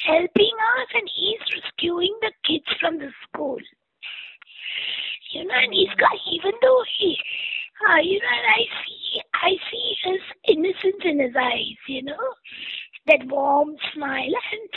helping 0.06 0.56
us 0.78 0.88
and 0.94 1.08
he's 1.14 1.40
rescuing 1.54 2.14
the 2.20 2.32
kids 2.44 2.66
from 2.80 2.98
the 2.98 3.12
school. 3.28 3.58
You 5.32 5.44
know, 5.44 5.54
and 5.54 5.72
he's 5.72 5.92
got, 5.98 6.12
even 6.32 6.52
though 6.62 6.82
he, 6.98 7.18
uh, 7.88 7.96
you 7.96 8.18
know, 8.20 8.28
and 8.28 8.46
I 8.46 8.62
see, 8.84 9.20
I 9.34 9.50
see 9.70 9.94
his 10.04 10.20
innocence 10.48 11.02
in 11.04 11.20
his 11.20 11.34
eyes, 11.36 11.78
you 11.88 12.02
know, 12.02 12.34
that 13.06 13.26
warm 13.26 13.76
smile. 13.92 14.34
And 14.52 14.68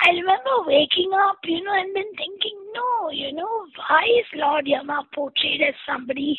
I 0.00 0.10
remember 0.10 0.62
waking 0.66 1.10
up, 1.12 1.38
you 1.44 1.62
know, 1.64 1.74
and 1.74 1.94
then 1.94 2.10
thinking, 2.16 2.58
no, 2.74 3.10
you 3.10 3.32
know, 3.32 3.66
why 3.76 4.04
is 4.18 4.26
Lord 4.34 4.66
Yama 4.66 5.04
portrayed 5.14 5.62
as 5.62 5.74
somebody 5.86 6.36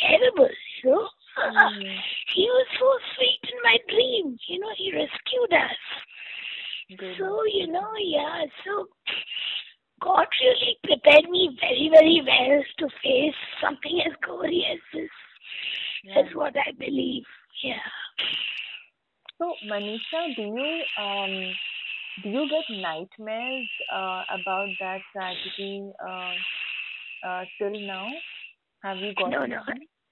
terrible, 0.00 0.48
you 0.84 0.90
know? 0.90 1.08
Hmm. 1.36 1.80
he 2.34 2.44
was 2.44 2.66
so 2.78 2.88
sweet 3.16 3.40
in 3.50 3.58
my 3.64 3.76
dream, 3.88 4.38
you 4.48 4.58
know, 4.60 4.68
he 4.76 4.92
rescued 4.92 5.52
us. 5.52 6.98
Good. 6.98 7.16
So, 7.18 7.42
you 7.52 7.66
know, 7.68 7.90
yeah, 7.98 8.44
so 8.64 8.86
God 10.02 10.26
really 10.42 10.76
prepared 10.84 11.28
me 11.30 11.56
very, 11.60 11.90
very 11.92 12.22
well 12.26 12.62
to 12.78 12.88
face 13.02 13.34
something 13.62 14.00
as 14.06 14.12
gory 14.24 14.64
as 14.72 14.78
this. 14.92 15.10
Yeah. 16.04 16.14
That's 16.22 16.34
what 16.34 16.54
I 16.56 16.72
believe. 16.78 17.24
Yeah. 17.62 17.86
So, 19.38 19.54
Maneesha, 19.68 20.36
do 20.36 20.42
you 20.42 20.82
um 21.02 21.54
do 22.22 22.28
you 22.28 22.48
get 22.48 22.76
nightmares 22.76 23.68
uh, 23.92 24.22
about 24.28 24.68
that 24.80 25.00
tragedy 25.12 25.90
uh, 26.06 26.34
uh, 27.26 27.44
till 27.58 27.80
now? 27.80 28.12
Have 28.82 28.98
you 28.98 29.12
got 29.14 29.30
No, 29.30 29.46
no. 29.46 29.60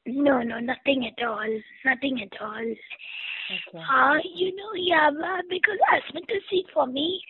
No, 0.06 0.42
no, 0.42 0.58
nothing 0.60 1.06
at 1.06 1.26
all. 1.26 1.60
Nothing 1.84 2.22
at 2.22 2.40
all. 2.40 2.74
Okay. 3.50 3.78
Uh, 3.78 4.16
you 4.34 4.56
know, 4.56 4.72
yeah, 4.74 5.08
uh, 5.08 5.42
because 5.48 5.78
see, 6.48 6.64
for 6.72 6.86
me, 6.86 7.20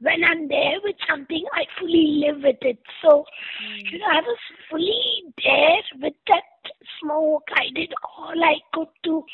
when 0.00 0.24
I'm 0.24 0.48
there 0.48 0.80
with 0.82 0.96
something, 1.08 1.44
I 1.52 1.64
fully 1.78 2.24
live 2.24 2.42
with 2.42 2.62
it. 2.62 2.78
So, 3.02 3.24
you 3.90 3.98
know, 3.98 4.06
I 4.06 4.20
was 4.20 4.38
fully 4.70 5.00
there 5.44 5.82
with 6.00 6.14
that 6.28 6.44
smoke. 7.00 7.44
I 7.52 7.68
did 7.74 7.92
all 8.16 8.34
I 8.42 8.56
could 8.72 8.88
to 9.04 9.24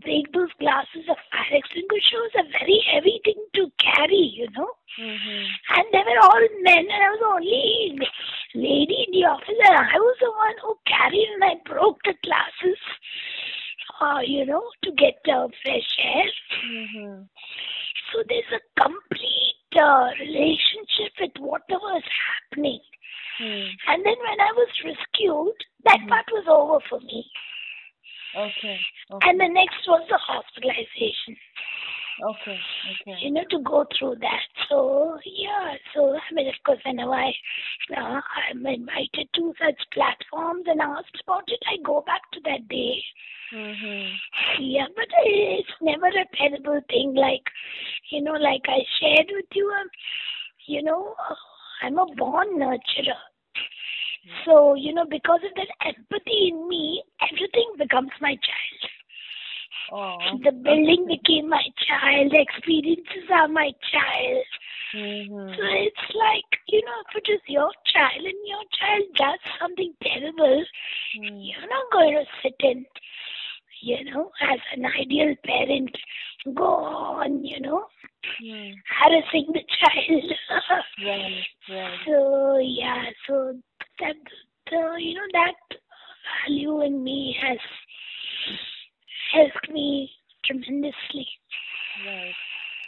break 0.00 0.32
those 0.32 0.52
glasses 0.60 1.06
of 1.10 1.16
fire 1.30 1.58
extinguisher. 1.58 2.22
It 2.22 2.30
was 2.30 2.46
a 2.46 2.58
very 2.58 2.78
heavy 2.92 3.20
thing 3.24 3.42
to 3.54 3.72
carry, 3.82 4.30
you 4.38 4.48
know. 4.56 4.70
Mm-hmm. 5.00 5.44
And 5.74 5.86
they 5.92 6.04
were 6.06 6.22
all 6.22 6.46
men, 6.62 6.86
and 6.86 7.02
I 7.02 7.10
was 7.10 7.18
the 7.18 7.26
only 7.26 7.98
lady 8.54 9.04
in 9.06 9.12
the 9.12 9.26
office, 9.26 9.58
and 9.58 9.76
I 9.76 9.98
was 9.98 10.16
the 10.20 10.30
one 10.30 10.56
who 10.62 10.78
carried 10.86 11.28
and 11.34 11.44
I 11.44 11.54
broke 11.64 11.98
the 12.04 12.14
glasses, 12.22 12.78
uh, 14.00 14.20
you 14.24 14.46
know, 14.46 14.62
to 14.84 14.92
get 14.92 15.18
uh, 15.26 15.48
fresh 15.64 15.96
air. 15.98 16.30
Mm-hmm. 16.70 17.22
So 18.12 18.22
there's 18.28 18.52
a 18.52 18.80
complete 18.80 19.41
uh, 19.76 20.08
relationship 20.20 21.12
with 21.20 21.32
whatever 21.38 21.96
is 21.96 22.04
happening. 22.04 22.80
Hmm. 23.38 23.66
And 23.88 24.04
then 24.04 24.16
when 24.18 24.40
I 24.40 24.52
was 24.54 24.68
rescued, 24.84 25.56
that 25.84 26.00
Mhm. 26.00 26.08
part 26.08 26.26
was 26.32 26.46
over 26.48 26.80
for 26.88 27.00
me. 27.00 27.24
Okay. 28.34 28.80
Okay. 29.10 29.28
And 29.28 29.40
the 29.40 29.48
next 29.48 29.86
was 29.86 30.06
the 30.08 30.18
hospitalization. 30.18 31.36
Okay. 32.22 32.58
Okay. 33.02 33.18
you 33.20 33.32
know, 33.32 33.42
to 33.50 33.58
go 33.64 33.84
through 33.98 34.16
that. 34.20 34.46
So 34.68 35.18
yeah, 35.26 35.74
so 35.94 36.14
I 36.14 36.34
mean, 36.34 36.48
of 36.48 36.54
course, 36.64 36.78
whenever 36.84 37.12
I 37.12 37.32
uh, 37.96 38.20
I'm 38.50 38.64
invited 38.64 39.28
to 39.34 39.52
such 39.58 39.80
platforms 39.92 40.64
and 40.66 40.80
asked 40.80 41.20
about 41.24 41.44
it, 41.48 41.58
I 41.66 41.82
go 41.84 42.02
back 42.06 42.22
to 42.32 42.40
that 42.44 42.68
day. 42.68 43.02
Mm-hmm. 43.52 44.62
Yeah, 44.62 44.86
but 44.96 45.06
it's 45.24 45.68
never 45.82 46.06
a 46.06 46.36
terrible 46.36 46.80
thing. 46.88 47.14
Like, 47.14 47.44
you 48.10 48.22
know, 48.22 48.32
like 48.32 48.62
I 48.66 48.80
shared 49.00 49.26
with 49.30 49.50
you, 49.54 49.70
um, 49.78 49.88
you 50.66 50.82
know, 50.82 51.14
uh, 51.28 51.34
I'm 51.82 51.98
a 51.98 52.06
born 52.16 52.58
nurturer. 52.58 53.20
So, 54.44 54.74
you 54.74 54.94
know, 54.94 55.04
because 55.04 55.40
of 55.44 55.54
that 55.56 55.94
empathy 55.96 56.48
in 56.52 56.68
me, 56.68 57.02
everything 57.20 57.72
becomes 57.76 58.10
my 58.20 58.30
child. 58.30 58.90
Oh. 59.92 60.18
The 60.42 60.52
building 60.52 61.06
became 61.06 61.48
my 61.50 61.62
child, 61.86 62.32
the 62.32 62.40
experiences 62.40 63.28
are 63.30 63.48
my 63.48 63.70
child. 63.92 64.44
Mm-hmm. 64.94 65.48
So 65.54 65.62
it's 65.86 66.14
like, 66.14 66.50
you 66.68 66.80
know, 66.84 66.98
if 67.08 67.22
it 67.22 67.32
is 67.32 67.40
your 67.48 67.70
child 67.92 68.24
and 68.24 68.40
your 68.46 68.64
child 68.78 69.04
does 69.16 69.40
something 69.60 69.92
terrible, 70.02 70.64
Mm. 71.20 71.40
you're 71.44 71.68
not 71.68 71.90
going 71.92 72.14
to 72.14 72.24
sit 72.42 72.54
and, 72.60 72.86
you 73.82 74.04
know, 74.04 74.30
as 74.40 74.58
an 74.76 74.86
ideal 74.86 75.34
parent, 75.44 75.94
go 76.54 76.64
on, 76.64 77.44
you 77.44 77.60
know, 77.60 77.84
Mm. 78.42 78.74
harassing 78.98 79.46
the 79.52 79.62
child. 79.80 80.32
Right. 81.04 81.44
Right. 81.68 81.98
so, 82.06 82.58
yeah, 82.58 83.04
so 83.26 83.58
that, 84.00 84.16
the, 84.70 84.96
you 84.98 85.14
know, 85.14 85.26
that 85.32 85.54
value 86.46 86.82
in 86.82 87.02
me 87.04 87.36
has 87.42 87.58
helped 89.32 89.70
me 89.70 90.10
tremendously. 90.44 91.26
Right. 92.06 92.34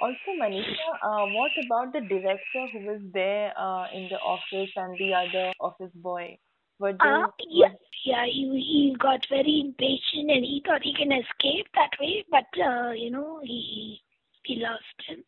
Also, 0.01 0.39
Maneesha, 0.39 0.89
uh, 1.03 1.27
what 1.27 1.53
about 1.65 1.93
the 1.93 2.01
director 2.01 2.67
who 2.73 2.79
was 2.79 3.01
there 3.13 3.53
uh, 3.59 3.87
in 3.95 4.09
the 4.09 4.19
office 4.19 4.71
and 4.77 4.99
the 4.99 5.15
other 5.15 5.53
office 5.61 5.93
boy? 5.95 6.37
Were 6.81 6.93
they? 6.93 7.09
Uh, 7.09 7.27
yeah, 7.49 7.73
yeah, 8.05 8.25
he 8.27 8.43
he 8.51 8.97
got 8.99 9.25
very 9.31 9.61
impatient 9.61 10.31
and 10.31 10.45
he 10.45 10.63
thought 10.67 10.83
he 10.83 10.95
can 10.95 11.13
escape 11.13 11.67
that 11.75 11.91
way, 12.01 12.25
but 12.31 12.47
uh, 12.61 12.91
you 12.91 13.11
know 13.11 13.41
he 13.45 14.01
he 14.43 14.57
lost 14.57 14.99
him. 15.07 15.23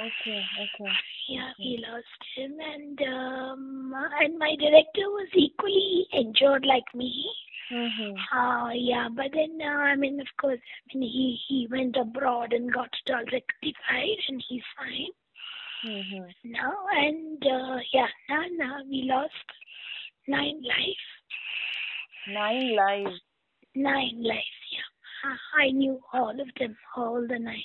Okay, 0.00 0.42
okay. 0.60 0.92
Yeah, 1.28 1.50
we 1.58 1.84
lost 1.86 2.20
him, 2.36 2.56
and 2.60 3.00
um, 3.02 3.94
and 4.20 4.38
my 4.38 4.54
director 4.58 5.10
was 5.10 5.28
equally 5.34 6.06
injured 6.12 6.64
like 6.64 6.94
me. 6.94 7.26
Mm-hmm. 7.72 8.22
Uh, 8.32 8.70
yeah, 8.74 9.08
but 9.14 9.26
then 9.32 9.58
uh, 9.62 9.70
I 9.92 9.96
mean, 9.96 10.20
of 10.20 10.26
course, 10.40 10.60
I 10.94 10.98
mean 10.98 11.08
he 11.10 11.38
he 11.48 11.68
went 11.70 11.96
abroad 11.96 12.52
and 12.52 12.72
got 12.72 12.90
it 13.06 13.12
all 13.12 13.24
rectified, 13.32 14.18
and 14.28 14.42
he's 14.48 14.62
fine 14.78 15.08
Mm-hmm. 15.84 16.30
now. 16.44 16.72
And 16.92 17.42
uh, 17.44 17.78
yeah, 17.92 18.08
now 18.28 18.42
now 18.56 18.76
we 18.88 19.02
lost 19.08 19.32
nine 20.28 20.62
lives, 20.62 21.06
Nine 22.26 22.74
lives. 22.76 23.20
nine 23.74 24.22
lives. 24.22 24.60
Yeah, 24.72 25.30
I, 25.58 25.64
I 25.66 25.70
knew 25.70 26.00
all 26.12 26.30
of 26.30 26.48
them, 26.58 26.76
all 26.96 27.26
the 27.28 27.38
nine. 27.38 27.62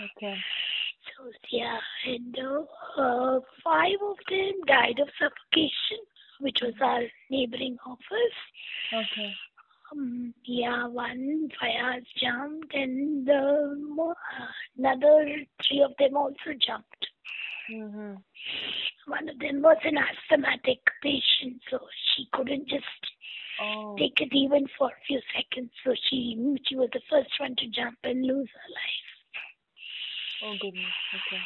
Okay. 0.00 0.44
So 1.16 1.30
yeah, 1.52 1.78
and 2.06 2.36
uh, 2.38 3.00
uh, 3.00 3.40
five 3.64 3.98
of 4.02 4.16
them 4.30 4.54
died 4.66 4.98
of 5.00 5.08
suffocation, 5.18 6.00
which 6.40 6.58
was 6.62 6.74
our 6.80 7.02
neighboring 7.30 7.76
office. 7.86 8.38
Okay. 8.92 9.32
Um, 9.92 10.34
yeah, 10.44 10.86
one 10.86 11.48
fire 11.60 12.00
jumped, 12.20 12.74
and 12.74 13.26
the 13.26 13.94
uh, 14.00 14.14
another 14.78 15.26
three 15.66 15.82
of 15.82 15.92
them 15.98 16.16
also 16.16 16.52
jumped. 16.66 17.06
Mm-hmm. 17.70 18.14
One 19.06 19.28
of 19.28 19.38
them 19.38 19.62
was 19.62 19.76
an 19.84 19.96
asthmatic 19.98 20.80
patient, 21.02 21.60
so 21.70 21.78
she 22.14 22.28
couldn't 22.32 22.68
just 22.68 22.84
Oh. 23.60 23.94
take 23.96 24.20
it 24.20 24.34
even 24.34 24.66
for 24.76 24.88
a 24.88 25.00
few 25.06 25.20
seconds. 25.32 25.70
So 25.84 25.94
she 26.10 26.36
she 26.66 26.74
was 26.74 26.88
the 26.92 27.00
first 27.08 27.30
one 27.38 27.54
to 27.54 27.66
jump 27.68 27.96
and 28.02 28.26
lose 28.26 28.48
her 28.50 28.68
life. 28.68 29.08
Oh 30.42 30.56
goodness. 30.60 30.92
Okay. 31.14 31.42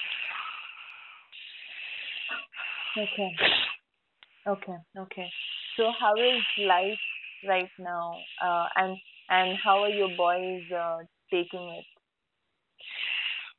Okay. 2.97 3.37
Okay. 4.49 4.77
Okay. 4.99 5.29
So 5.77 5.93
how 6.01 6.15
is 6.15 6.43
life 6.67 6.99
right 7.47 7.71
now? 7.79 8.17
Uh, 8.43 8.67
and 8.77 8.97
and 9.29 9.59
how 9.63 9.83
are 9.83 9.91
your 9.91 10.09
boys 10.17 10.63
uh, 10.73 10.99
taking 11.31 11.69
it? 11.79 11.85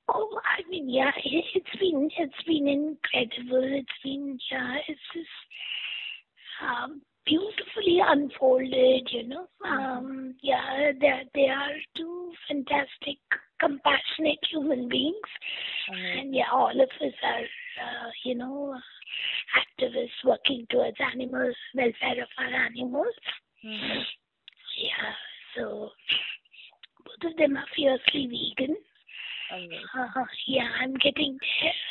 Oh, 0.09 0.39
I 0.43 0.67
mean, 0.69 0.89
yeah, 0.89 1.11
it, 1.23 1.45
it's 1.53 1.79
been 1.79 2.09
it's 2.17 2.43
been 2.47 2.67
incredible. 2.67 3.63
It's 3.63 3.99
been 4.03 4.39
yeah, 4.51 4.75
it's 4.87 4.99
just 5.13 5.27
um, 6.67 7.01
beautifully 7.25 7.99
unfolded. 8.05 9.07
You 9.11 9.27
know, 9.27 9.47
um, 9.65 10.35
yeah, 10.41 10.91
they 10.99 11.21
they 11.35 11.47
are 11.49 11.75
two 11.95 12.31
fantastic, 12.47 13.19
compassionate 13.59 14.39
human 14.51 14.89
beings, 14.89 15.29
Amazing. 15.89 16.19
and 16.19 16.35
yeah, 16.35 16.49
all 16.51 16.71
of 16.71 16.89
us 17.01 17.13
are 17.23 17.41
uh, 17.43 18.09
you 18.25 18.35
know 18.35 18.75
activists 19.57 20.23
working 20.23 20.65
towards 20.71 20.97
animals 20.99 21.55
welfare 21.75 22.23
of 22.23 22.29
our 22.37 22.53
animals. 22.65 23.15
Mhm. 23.63 24.05
Yeah, 24.77 25.15
so 25.55 25.91
both 27.05 27.31
of 27.31 27.37
them 27.37 27.57
are 27.57 27.67
fiercely 27.75 28.27
vegan. 28.27 28.77
Yeah, 30.47 30.67
I'm 30.81 30.93
getting 30.95 31.37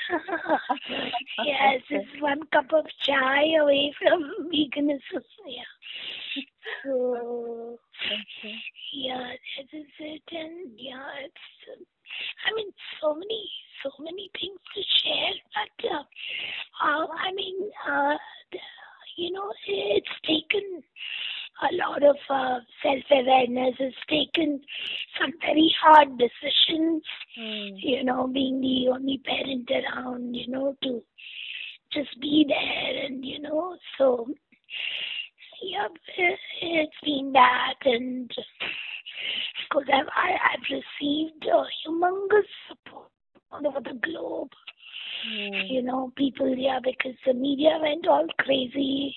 yes, 1.44 1.82
it's 1.90 2.22
one 2.22 2.40
cup 2.52 2.66
of 2.72 2.86
chai 3.04 3.44
away 3.60 3.92
from 3.98 4.48
veganism. 4.52 5.22
Yeah. 5.46 6.42
So, 6.84 7.78
Okay. 8.06 8.54
yeah, 8.94 9.32
that 9.56 9.78
is 9.78 9.86
it. 9.98 10.22
And 10.32 10.70
yeah, 10.78 11.02
it's, 11.24 11.82
I 12.46 12.54
mean, 12.54 12.68
so 13.00 13.14
many, 13.14 13.50
so 13.82 13.90
many 14.00 14.30
things 14.40 14.58
to 14.74 14.82
share. 15.02 15.34
But, 15.54 15.90
uh, 15.90 16.02
uh, 16.84 17.06
I 17.12 17.32
mean, 17.34 17.70
uh, 17.90 18.16
you 19.16 19.32
know, 19.32 19.52
it's 19.66 20.06
taken 20.24 20.82
a 21.62 21.74
lot 21.74 22.02
of 22.02 22.16
uh, 22.30 22.58
self-awareness. 22.82 23.74
has 23.78 23.92
taken 24.08 24.60
some 25.20 25.32
very 25.40 25.74
hard 25.82 26.08
decisions 26.18 27.02
Mm. 27.38 27.70
you 27.76 28.02
know, 28.04 28.26
being 28.26 28.60
the 28.60 28.88
only 28.92 29.18
parent 29.24 29.70
around, 29.70 30.34
you 30.34 30.48
know, 30.48 30.76
to 30.82 31.02
just 31.92 32.20
be 32.20 32.44
there 32.48 33.04
and, 33.04 33.24
you 33.24 33.38
know, 33.38 33.76
so, 33.96 34.26
yeah, 35.62 35.86
it's 36.16 36.92
been 37.04 37.32
that 37.32 37.74
and 37.84 38.28
because 39.70 39.84
I've, 39.92 40.08
I, 40.16 40.30
I've 40.52 40.66
received 40.70 41.46
uh, 41.46 41.62
humongous 41.86 42.48
support 42.68 43.08
all 43.52 43.66
over 43.66 43.80
the 43.80 43.98
globe, 44.02 44.50
Mm. 45.28 45.68
you 45.68 45.82
know, 45.82 46.12
people, 46.16 46.48
yeah, 46.56 46.78
because 46.82 47.16
the 47.26 47.34
media 47.34 47.76
went 47.82 48.06
all 48.06 48.26
crazy 48.38 49.16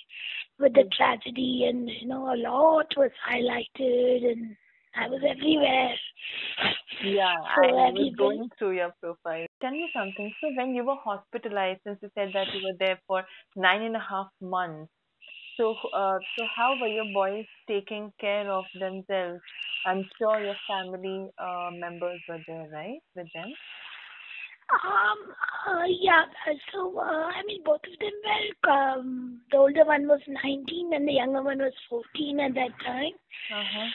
with 0.62 0.74
the 0.74 0.86
tragedy 0.96 1.66
and, 1.70 1.90
you 1.90 2.08
know, 2.08 2.34
a 2.34 2.38
lot 2.38 2.88
was 2.98 3.12
highlighted 3.28 4.32
and 4.32 4.56
I 4.96 5.08
was 5.08 5.22
everywhere. 5.28 5.96
Yeah, 7.04 7.36
So 7.56 7.64
I 7.64 7.72
was 7.72 7.90
everybody- 7.90 8.18
going 8.18 8.50
through 8.58 8.72
your 8.78 8.94
profile. 9.02 9.46
Tell 9.62 9.72
me 9.72 9.90
something. 9.96 10.32
So 10.42 10.52
when 10.58 10.74
you 10.76 10.84
were 10.84 10.96
hospitalized, 11.04 11.82
since 11.86 12.00
you 12.02 12.10
said 12.16 12.32
that 12.34 12.48
you 12.54 12.62
were 12.66 12.78
there 12.80 13.00
for 13.08 13.24
nine 13.56 13.82
and 13.84 13.96
a 13.96 14.00
half 14.10 14.28
months, 14.42 14.92
so 15.58 15.76
uh, 15.94 16.18
so 16.38 16.46
how 16.56 16.76
were 16.80 16.88
your 16.88 17.06
boys 17.14 17.46
taking 17.68 18.12
care 18.20 18.50
of 18.52 18.66
themselves? 18.80 19.42
I'm 19.86 20.04
sure 20.18 20.40
your 20.44 20.56
family 20.68 21.30
uh, 21.38 21.70
members 21.74 22.20
were 22.30 22.40
there, 22.48 22.68
right, 22.74 23.00
with 23.16 23.28
them? 23.34 23.50
Um, 24.72 25.18
uh, 25.68 25.86
yeah, 25.88 26.24
uh, 26.48 26.54
so, 26.72 26.98
uh, 26.98 27.30
I 27.30 27.44
mean, 27.46 27.62
both 27.64 27.82
of 27.86 28.00
them 28.00 28.12
were, 28.24 28.72
um, 28.72 29.42
the 29.52 29.58
older 29.58 29.86
one 29.86 30.08
was 30.08 30.22
19 30.28 30.94
and 30.94 31.08
the 31.08 31.14
younger 31.14 31.44
one 31.44 31.60
was 31.60 31.74
14 31.90 32.40
at 32.40 32.54
that 32.56 32.72
time. 32.86 33.14
Uh-huh. 33.54 33.88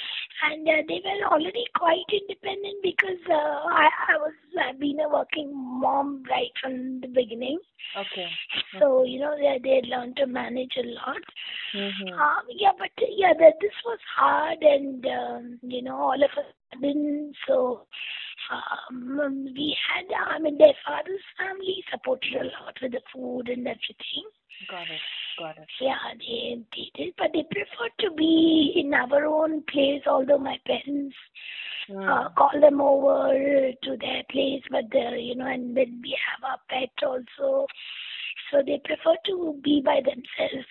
And 0.53 0.69
uh, 0.69 0.83
they 0.87 1.01
were 1.03 1.27
already 1.33 1.65
quite 1.77 2.05
independent 2.13 2.83
because 2.83 3.23
uh, 3.29 3.67
I, 3.73 3.89
I 4.09 4.17
was, 4.19 4.33
I've 4.61 4.79
been 4.79 5.01
a 5.01 5.09
working 5.09 5.51
mom 5.81 6.23
right 6.29 6.53
from 6.63 7.01
the 7.01 7.09
beginning. 7.09 7.59
Okay. 7.97 8.29
So, 8.79 9.05
you 9.05 9.21
know, 9.21 9.35
they, 9.37 9.59
they 9.63 9.77
had 9.77 9.87
learned 9.87 10.17
to 10.17 10.27
manage 10.27 10.73
a 10.77 10.87
lot. 10.87 11.23
Mm-hmm. 11.75 12.13
Um, 12.13 12.45
yeah, 12.51 12.73
but 12.79 12.91
yeah, 13.17 13.33
that 13.39 13.55
this 13.61 13.73
was 13.85 13.99
hard, 14.17 14.59
and 14.63 15.05
um, 15.07 15.59
you 15.63 15.83
know, 15.83 15.97
all 15.97 16.23
of 16.23 16.31
a 16.37 16.75
sudden, 16.75 17.33
so 17.47 17.87
um, 18.51 19.45
we 19.55 19.77
had. 19.89 20.07
I 20.35 20.39
mean, 20.39 20.59
their 20.59 20.75
father's 20.87 21.23
family 21.39 21.85
supported 21.91 22.35
a 22.35 22.45
lot 22.45 22.77
with 22.81 22.93
the 22.93 23.01
food 23.13 23.49
and 23.49 23.67
everything. 23.67 24.27
Got 24.71 24.83
it. 24.89 25.01
Got 25.39 25.59
it. 25.59 25.69
Yeah, 25.81 25.97
they 26.19 26.63
they 26.75 26.91
did, 26.95 27.15
but 27.19 27.31
they 27.33 27.45
preferred 27.51 27.93
to 28.01 28.11
be 28.17 28.73
in 28.77 28.95
our 28.95 29.25
own 29.27 29.63
place. 29.71 30.03
Although 30.07 30.39
my 30.39 30.59
parents 30.67 31.17
Mm. 31.89 32.03
uh, 32.03 32.29
call 32.31 32.51
them 32.61 32.81
over 32.81 33.71
to 33.85 33.97
their 34.01 34.23
place, 34.31 34.63
but 34.71 34.87
uh, 34.93 35.15
you 35.15 35.37
know, 35.37 35.47
and 35.47 35.77
then 35.77 36.01
we 36.03 36.19
have 36.27 36.43
our 36.43 36.59
pet 36.69 36.91
also. 37.07 37.67
So 38.51 38.63
they 38.67 38.81
prefer 38.85 39.15
to 39.27 39.61
be 39.63 39.83
by 39.85 40.01
themselves 40.01 40.67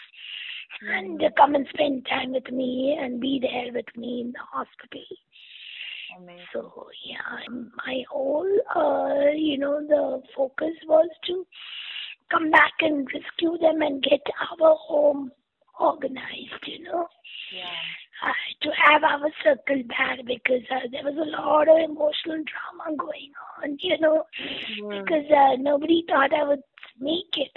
and 0.81 1.23
uh, 1.23 1.29
come 1.37 1.55
and 1.55 1.65
spend 1.73 2.05
time 2.07 2.33
with 2.33 2.51
me 2.51 2.97
and 2.99 3.21
be 3.21 3.39
there 3.41 3.71
with 3.73 3.85
me 3.95 4.21
in 4.21 4.31
the 4.33 4.39
hospital. 4.51 5.05
Amazing. 6.17 6.45
So 6.53 6.87
yeah, 7.05 7.55
my 7.85 8.03
whole, 8.09 8.47
uh, 8.75 9.31
you 9.35 9.57
know, 9.57 9.81
the 9.85 10.21
focus 10.35 10.73
was 10.87 11.09
to 11.27 11.45
come 12.31 12.49
back 12.51 12.73
and 12.79 13.07
rescue 13.13 13.57
them 13.59 13.81
and 13.81 14.01
get 14.01 14.21
our 14.61 14.75
home 14.75 15.31
organized, 15.79 16.63
you 16.67 16.83
know 16.83 17.07
Yeah. 17.51 17.83
uh, 18.23 18.33
to 18.61 18.69
have 18.75 19.03
our 19.03 19.29
circle 19.43 19.81
back 19.87 20.19
because 20.25 20.63
uh, 20.71 20.87
there 20.91 21.03
was 21.03 21.15
a 21.17 21.31
lot 21.41 21.67
of 21.67 21.77
emotional 21.77 22.41
drama 22.47 22.95
going 22.97 23.31
on, 23.63 23.77
you 23.81 23.97
know, 23.99 24.23
because 24.91 25.25
uh, 25.31 25.55
nobody 25.59 26.03
thought 26.07 26.33
I 26.33 26.43
would 26.47 26.63
make 26.99 27.33
it. 27.37 27.51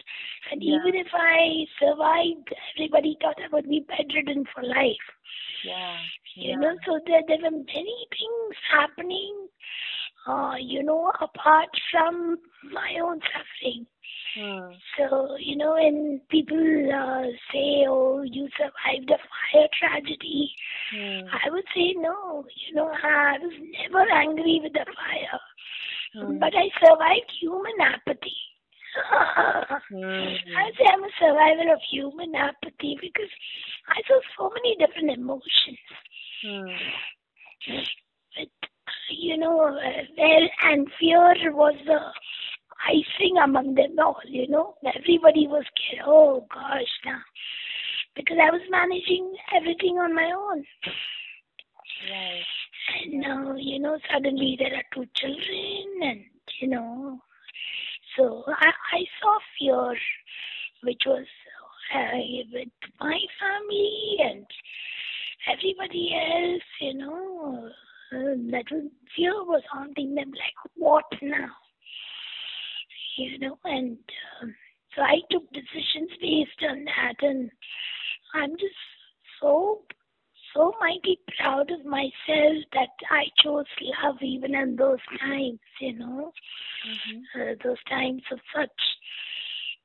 And 0.51 0.63
Yeah. 0.63 0.77
even 0.77 0.95
if 0.95 1.09
I 1.13 1.65
survived, 1.81 2.49
everybody 2.77 3.17
thought 3.21 3.37
I 3.43 3.49
would 3.55 3.69
be 3.69 3.85
bedridden 3.89 4.45
for 4.55 4.63
life. 4.63 5.07
Yeah. 5.63 5.97
You 6.41 6.57
Yeah. 6.57 6.59
know, 6.59 6.77
so 6.87 7.01
there, 7.07 7.23
there 7.27 7.39
were 7.43 7.51
many 7.51 8.07
things 8.11 8.57
happening, 8.71 9.49
uh, 10.27 10.55
you 10.61 10.83
know, 10.83 11.13
apart 11.21 11.69
from 11.91 12.39
my 12.73 12.99
own 13.03 13.21
suffering. 13.33 13.87
Mm. 14.39 14.75
So, 14.97 15.37
you 15.39 15.57
know, 15.57 15.75
when 15.75 16.21
people 16.31 16.57
uh, 16.95 17.23
say, 17.53 17.85
oh, 17.89 18.23
you 18.23 18.49
survived 18.57 19.11
a 19.11 19.19
fire 19.19 19.69
tragedy, 19.79 20.53
Mm. 20.95 21.29
I 21.33 21.51
would 21.51 21.65
say 21.75 21.93
no. 21.99 22.47
You 22.67 22.75
know, 22.75 22.89
I 22.89 23.37
was 23.41 23.53
never 23.83 24.11
angry 24.11 24.61
with 24.63 24.73
the 24.73 24.87
fire, 24.87 25.41
Mm. 26.17 26.41
but 26.41 26.55
I 26.55 26.69
survived 26.81 27.31
human 27.41 27.81
apathy. 27.81 28.37
Mm. 29.93 30.37
I 30.57 30.71
say 30.77 30.85
I'm 30.93 31.05
a 31.05 31.11
survivor 31.21 31.73
of 31.73 31.81
human 31.91 32.35
apathy 32.35 32.97
because 33.01 33.31
I 33.89 34.01
saw 34.09 34.19
so 34.39 34.51
many 34.55 34.77
different 34.77 35.11
emotions. 35.11 35.79
Mm. 36.45 36.77
But, 38.37 38.49
you 39.11 39.37
know, 39.37 39.61
uh, 39.61 40.03
well, 40.17 40.49
and 40.65 40.89
fear 40.99 41.53
was 41.53 41.75
the 41.87 41.99
ice 42.87 43.31
among 43.43 43.75
them 43.75 43.97
all, 43.99 44.21
you 44.27 44.49
know. 44.49 44.75
Everybody 44.85 45.47
was 45.47 45.65
scared. 45.75 46.05
Oh 46.07 46.47
gosh, 46.53 47.01
now. 47.05 47.21
Because 48.15 48.37
I 48.43 48.51
was 48.51 48.63
managing 48.71 49.35
everything 49.55 49.99
on 49.99 50.15
my 50.15 50.33
own. 50.33 50.65
Right. 52.11 52.45
And 53.05 53.21
now, 53.21 53.55
you 53.57 53.79
know, 53.79 53.99
suddenly 54.13 54.57
there 54.59 54.75
are 54.75 54.83
two 54.95 55.07
children 55.15 55.85
and, 56.03 56.25
you 56.61 56.69
know, 56.69 57.21
so 58.17 58.45
I, 58.49 58.71
I 58.93 59.05
saw 59.21 59.39
fear, 59.59 59.97
which 60.83 61.03
was 61.07 61.27
uh, 61.95 62.19
with 62.53 62.69
my 63.01 63.19
family 63.41 64.17
and 64.21 64.47
everybody 65.53 66.15
else, 66.15 66.63
you 66.81 66.95
know, 66.95 67.71
uh, 68.13 68.35
that 68.51 68.65
fear 69.15 69.33
was 69.45 69.63
haunting 69.71 70.15
them 70.15 70.31
like, 70.31 70.73
what 70.77 71.05
now? 71.23 71.51
You 73.19 73.39
know, 73.41 73.59
and 73.65 73.99
um, 74.41 74.55
so 74.95 75.03
I 75.03 75.17
took 75.31 75.43
decisions 75.53 76.11
based 76.21 76.63
on 76.71 76.85
that, 76.85 77.15
and 77.21 77.51
I'm 78.35 78.53
just 78.53 78.75
so, 79.41 79.83
so 80.55 80.73
mighty 80.81 81.19
proud 81.37 81.71
of 81.71 81.85
myself 81.85 82.65
that 82.73 82.95
I 83.11 83.25
chose 83.43 83.67
love 84.03 84.17
even 84.23 84.55
in 84.55 84.77
those 84.77 84.99
times, 85.21 85.59
you 85.81 85.99
know, 85.99 86.33
Mm-hmm. 86.87 87.43
uh, 87.43 87.55
those 87.65 87.83
times 87.89 88.23
of 88.31 88.39
such 88.55 88.71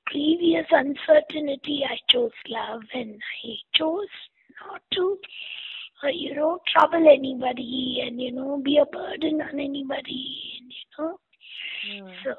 previous 0.06 0.68
uncertainty. 0.70 1.84
I 1.90 1.98
chose 2.12 2.32
love, 2.48 2.84
and 2.94 3.20
I 3.46 3.50
chose 3.76 4.08
not 4.62 4.82
to 4.94 5.18
uh, 6.04 6.08
you 6.14 6.36
know, 6.36 6.60
trouble 6.68 7.08
anybody 7.08 8.04
and, 8.06 8.22
you 8.22 8.32
know, 8.32 8.62
be 8.64 8.78
a 8.78 8.86
burden 8.86 9.42
on 9.42 9.60
anybody, 9.60 10.60
and, 10.60 10.72
you 10.72 10.86
know. 11.00 11.20
Mm. 11.90 12.14
So, 12.24 12.36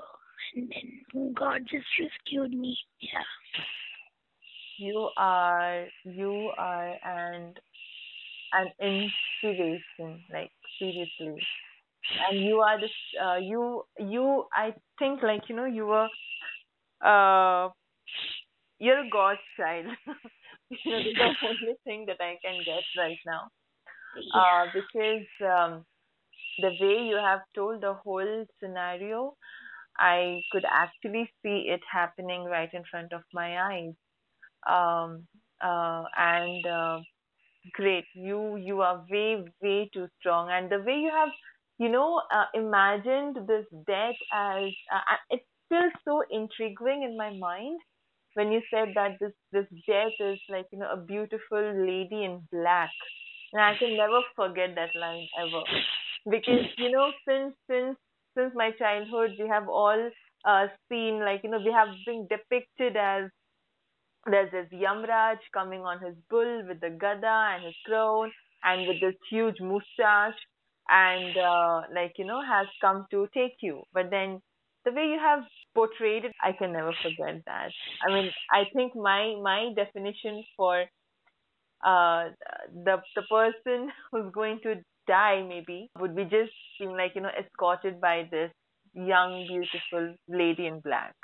and 0.54 0.72
then 0.72 1.34
God 1.34 1.62
just 1.70 1.86
rescued 1.98 2.52
me. 2.52 2.76
Yeah. 3.00 3.20
You 4.78 5.10
are 5.16 5.86
you 6.04 6.50
are 6.58 6.94
and 7.04 7.58
an 8.52 8.68
inspiration, 8.80 10.22
like 10.32 10.50
seriously. 10.78 11.40
And 12.30 12.44
you 12.44 12.56
are 12.56 12.80
this 12.80 12.90
uh, 13.22 13.36
you 13.36 13.84
you 13.98 14.44
I 14.52 14.74
think 14.98 15.22
like 15.22 15.48
you 15.48 15.56
know 15.56 15.64
you 15.64 15.86
were 15.86 16.08
uh 17.04 17.70
you're 18.78 19.00
a 19.06 19.10
God's 19.10 19.40
child. 19.56 19.86
you 20.70 20.90
know, 20.90 20.98
this 20.98 21.12
is 21.12 21.16
the 21.16 21.46
only 21.48 21.74
thing 21.84 22.06
that 22.06 22.20
I 22.20 22.36
can 22.44 22.60
get 22.64 22.82
right 22.98 23.18
now. 23.26 23.48
Yeah. 24.16 24.40
Uh, 24.40 24.66
because 24.74 25.26
um, 25.42 25.84
the 26.58 26.70
way 26.80 27.06
you 27.08 27.16
have 27.16 27.40
told 27.54 27.82
the 27.82 27.94
whole 27.94 28.44
scenario, 28.60 29.34
I 29.98 30.42
could 30.52 30.64
actually 30.70 31.30
see 31.42 31.66
it 31.68 31.80
happening 31.90 32.44
right 32.44 32.70
in 32.72 32.84
front 32.90 33.12
of 33.12 33.22
my 33.32 33.60
eyes. 33.72 33.94
Um, 34.68 35.26
uh, 35.62 36.04
and 36.16 36.66
uh, 36.66 37.00
great, 37.74 38.04
you 38.14 38.56
you 38.56 38.80
are 38.82 39.04
way 39.10 39.44
way 39.62 39.90
too 39.92 40.08
strong, 40.20 40.50
and 40.50 40.70
the 40.70 40.78
way 40.80 40.96
you 40.98 41.10
have, 41.10 41.30
you 41.78 41.88
know, 41.88 42.22
uh, 42.32 42.46
imagined 42.54 43.36
this 43.48 43.66
death 43.86 44.16
as 44.32 44.70
uh, 44.94 45.16
it's 45.30 45.44
still 45.66 45.90
so 46.04 46.22
intriguing 46.30 47.02
in 47.04 47.16
my 47.16 47.30
mind 47.36 47.80
when 48.34 48.52
you 48.52 48.60
said 48.70 48.90
that 48.94 49.18
this 49.20 49.32
this 49.52 49.66
death 49.86 50.12
is 50.20 50.38
like 50.48 50.66
you 50.72 50.78
know 50.78 50.90
a 50.92 50.96
beautiful 50.96 51.62
lady 51.86 52.24
in 52.24 52.40
black 52.52 52.90
and 53.52 53.62
I 53.62 53.74
can 53.78 53.96
never 53.96 54.20
forget 54.36 54.74
that 54.76 54.94
line 54.94 55.26
ever. 55.40 55.62
Because, 56.30 56.66
you 56.78 56.90
know, 56.90 57.10
since 57.28 57.54
since 57.70 57.96
since 58.36 58.52
my 58.54 58.70
childhood 58.72 59.32
we 59.38 59.48
have 59.48 59.68
all 59.68 60.10
uh 60.44 60.66
seen 60.88 61.20
like, 61.20 61.42
you 61.44 61.50
know, 61.50 61.58
we 61.64 61.72
have 61.72 61.88
been 62.06 62.26
depicted 62.28 62.96
as 62.96 63.30
there's 64.26 64.50
this 64.52 64.68
Yamraj 64.72 65.38
coming 65.52 65.80
on 65.82 66.00
his 66.02 66.14
bull 66.30 66.62
with 66.66 66.80
the 66.80 66.90
gada 66.90 67.54
and 67.54 67.64
his 67.64 67.74
crown 67.84 68.32
and 68.62 68.86
with 68.88 69.00
this 69.00 69.14
huge 69.30 69.60
mustache 69.60 70.38
and 70.88 71.36
uh, 71.36 71.82
like, 71.94 72.12
you 72.18 72.24
know, 72.24 72.40
has 72.42 72.66
come 72.80 73.06
to 73.10 73.26
take 73.34 73.56
you. 73.60 73.82
But 73.92 74.10
then 74.10 74.40
the 74.84 74.92
way 74.92 75.06
you 75.06 75.18
have 75.18 75.40
portrayed 75.74 76.24
it, 76.24 76.32
I 76.42 76.52
can 76.52 76.72
never 76.72 76.92
forget 77.02 77.42
that. 77.46 77.70
I 78.06 78.12
mean, 78.12 78.30
I 78.52 78.64
think 78.74 78.94
my 78.96 79.34
my 79.42 79.70
definition 79.76 80.42
for 80.56 80.84
uh 81.84 82.30
the 82.84 82.96
the 83.14 83.22
person 83.30 83.90
who's 84.10 84.32
going 84.32 84.60
to 84.62 84.76
die 85.06 85.42
maybe 85.42 85.90
would 85.98 86.14
be 86.16 86.24
just 86.24 86.52
being 86.78 86.92
like 86.96 87.14
you 87.14 87.20
know 87.22 87.34
escorted 87.38 88.00
by 88.00 88.28
this 88.30 88.50
young 88.94 89.46
beautiful 89.46 90.14
lady 90.28 90.66
in 90.66 90.80
black 90.80 91.14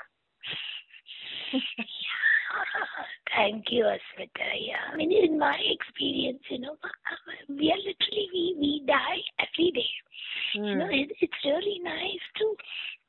Thank 3.35 3.65
you, 3.71 3.85
Asmita. 3.85 4.47
Yeah, 4.59 4.83
I 4.91 4.95
mean, 4.95 5.11
in 5.11 5.37
my 5.39 5.57
experience, 5.69 6.41
you 6.49 6.59
know, 6.59 6.75
we 7.49 7.71
are 7.71 7.77
literally 7.77 8.27
we 8.33 8.55
we 8.59 8.83
die 8.87 9.21
every 9.39 9.71
day. 9.71 9.91
You 10.71 10.79
know, 10.79 10.85
Hmm. 10.85 10.91
it, 10.91 11.11
it's 11.21 11.45
really 11.45 11.79
nice 11.83 12.25
to 12.37 12.55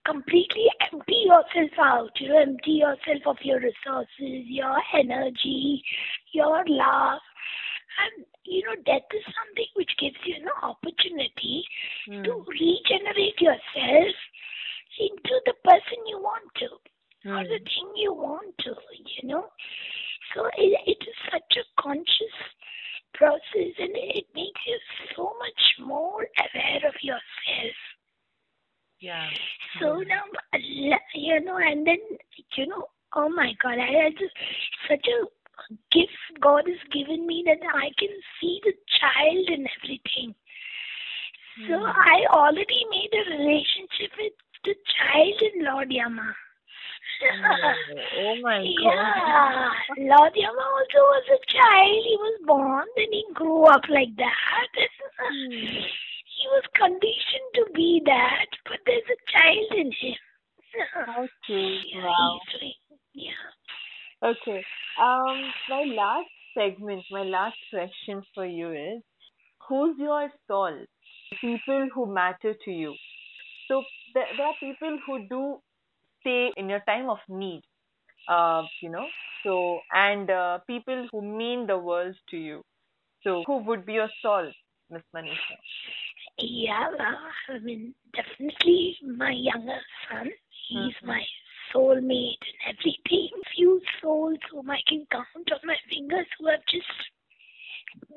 completely 0.06 0.66
empty 0.92 1.24
yourself 1.26 1.70
out. 1.78 2.10
You 2.20 2.28
know, 2.30 2.38
empty 2.40 2.72
yourself 2.84 3.22
of 3.26 3.36
your 3.42 3.60
resources, 3.60 4.46
your 4.46 4.76
energy, 4.94 5.82
your 6.32 6.64
love, 6.66 7.20
and 8.04 8.24
you 8.44 8.62
know, 8.64 8.76
death 8.84 9.06
is 9.14 9.24
something 9.24 9.66
which 9.76 9.90
gives 9.98 10.16
you 10.24 10.36
an 10.36 10.48
opportunity 10.62 11.64
Hmm. 12.06 12.24
to 12.24 12.44
regenerate 12.48 13.40
yourself 13.40 14.14
into 14.98 15.34
the 15.46 15.54
person 15.64 15.98
you 16.06 16.18
want 16.18 16.44
to 16.56 16.66
or 16.68 17.42
the 17.48 17.58
Hmm. 17.58 17.64
thing 17.64 17.88
you 17.96 18.12
want 18.12 18.54
to, 18.60 18.74
you 19.22 19.28
know. 19.28 19.46
So 20.34 20.46
it, 20.56 20.78
it 20.86 20.98
is 21.00 21.16
such 21.32 21.52
a 21.58 21.82
conscious 21.82 22.36
process 23.14 23.72
and 23.78 23.92
it 23.94 24.26
makes 24.34 24.60
you 24.66 24.78
so 25.16 25.32
much 25.38 25.86
more 25.86 26.26
aware 26.38 26.88
of 26.88 26.94
yourself. 27.02 27.76
yeah 29.00 29.30
So 29.80 29.86
Hmm. 29.86 30.08
now, 30.08 30.24
you 31.14 31.40
know, 31.40 31.56
and 31.58 31.86
then, 31.86 31.98
you 32.56 32.66
know, 32.66 32.86
oh 33.14 33.28
my 33.28 33.52
God, 33.62 33.78
I 33.78 34.04
had 34.04 34.12
just 34.18 34.34
such 34.88 35.06
a 35.06 35.26
gift 35.90 36.12
God 36.40 36.64
has 36.68 36.82
given 36.92 37.26
me 37.26 37.42
that 37.46 37.60
I 37.74 37.90
can 37.98 38.10
see 38.40 38.60
the 38.64 38.72
child 39.00 39.48
in 39.48 39.66
everything. 39.82 40.34
So 41.68 41.74
Hmm. 41.78 41.84
I 41.84 42.24
already 42.30 42.84
made 42.90 43.12
a 43.12 43.30
relationship 43.36 44.10
with 44.18 44.32
the 44.64 44.74
child 44.96 45.42
in 45.42 45.64
Lord 45.64 45.92
Yama. 45.92 46.34
Oh, 47.22 47.74
oh 48.18 48.36
my 48.42 48.58
Yeah, 48.82 49.70
Lord 49.98 50.32
Yama 50.34 50.62
also 50.62 51.00
was 51.12 51.24
a 51.28 51.40
child. 51.52 52.04
He 52.04 52.16
was 52.18 52.40
born, 52.46 52.86
then 52.96 53.12
he 53.12 53.24
grew 53.34 53.64
up 53.64 53.82
like 53.88 54.14
that. 54.16 54.68
Hmm. 55.22 55.50
he 55.50 56.44
was 56.50 56.64
conditioned 56.74 57.50
to 57.54 57.66
be 57.74 58.02
that, 58.06 58.46
but 58.64 58.78
there's 58.86 59.06
a 59.06 59.18
child 59.30 59.72
in 59.78 59.92
him. 59.92 60.18
Yeah, 61.48 62.04
Wow. 62.04 62.40
yeah. 63.14 63.30
Okay. 64.22 64.62
Um, 65.00 65.52
my 65.68 65.82
last 65.94 66.30
segment, 66.54 67.04
my 67.10 67.22
last 67.22 67.56
question 67.70 68.22
for 68.34 68.46
you 68.46 68.72
is, 68.72 69.02
who's 69.68 69.96
your 69.98 70.30
soul? 70.48 70.78
People 71.40 71.88
who 71.94 72.12
matter 72.12 72.54
to 72.64 72.70
you. 72.70 72.94
So 73.68 73.84
there, 74.14 74.26
there 74.36 74.46
are 74.46 74.54
people 74.60 74.98
who 75.06 75.26
do 75.28 75.58
stay 76.20 76.52
in 76.56 76.68
your 76.68 76.80
time 76.86 77.08
of 77.10 77.18
need. 77.28 77.62
Uh, 78.28 78.64
you 78.80 78.90
know. 78.90 79.06
So 79.44 79.80
and 79.92 80.30
uh, 80.30 80.58
people 80.66 81.08
who 81.12 81.22
mean 81.22 81.66
the 81.66 81.78
world 81.78 82.16
to 82.30 82.36
you. 82.36 82.62
So 83.24 83.44
who 83.46 83.58
would 83.64 83.86
be 83.86 83.94
your 83.94 84.10
soul, 84.22 84.50
Miss 84.90 85.02
Maneesha? 85.14 85.56
Yeah, 86.38 86.88
uh, 86.98 87.52
I 87.54 87.58
mean, 87.60 87.94
definitely 88.14 88.96
my 89.16 89.32
younger 89.32 89.80
son. 90.08 90.30
He's 90.68 90.94
Mhm. 91.02 91.06
my 91.06 91.22
soulmate 91.74 92.42
and 92.48 92.76
everything. 92.76 93.28
Few 93.54 93.80
souls 94.00 94.38
whom 94.50 94.70
I 94.70 94.80
can 94.88 95.06
count 95.10 95.26
on 95.52 95.60
my 95.64 95.76
fingers 95.90 96.26
who 96.38 96.48
have 96.48 96.64
just 96.70 96.86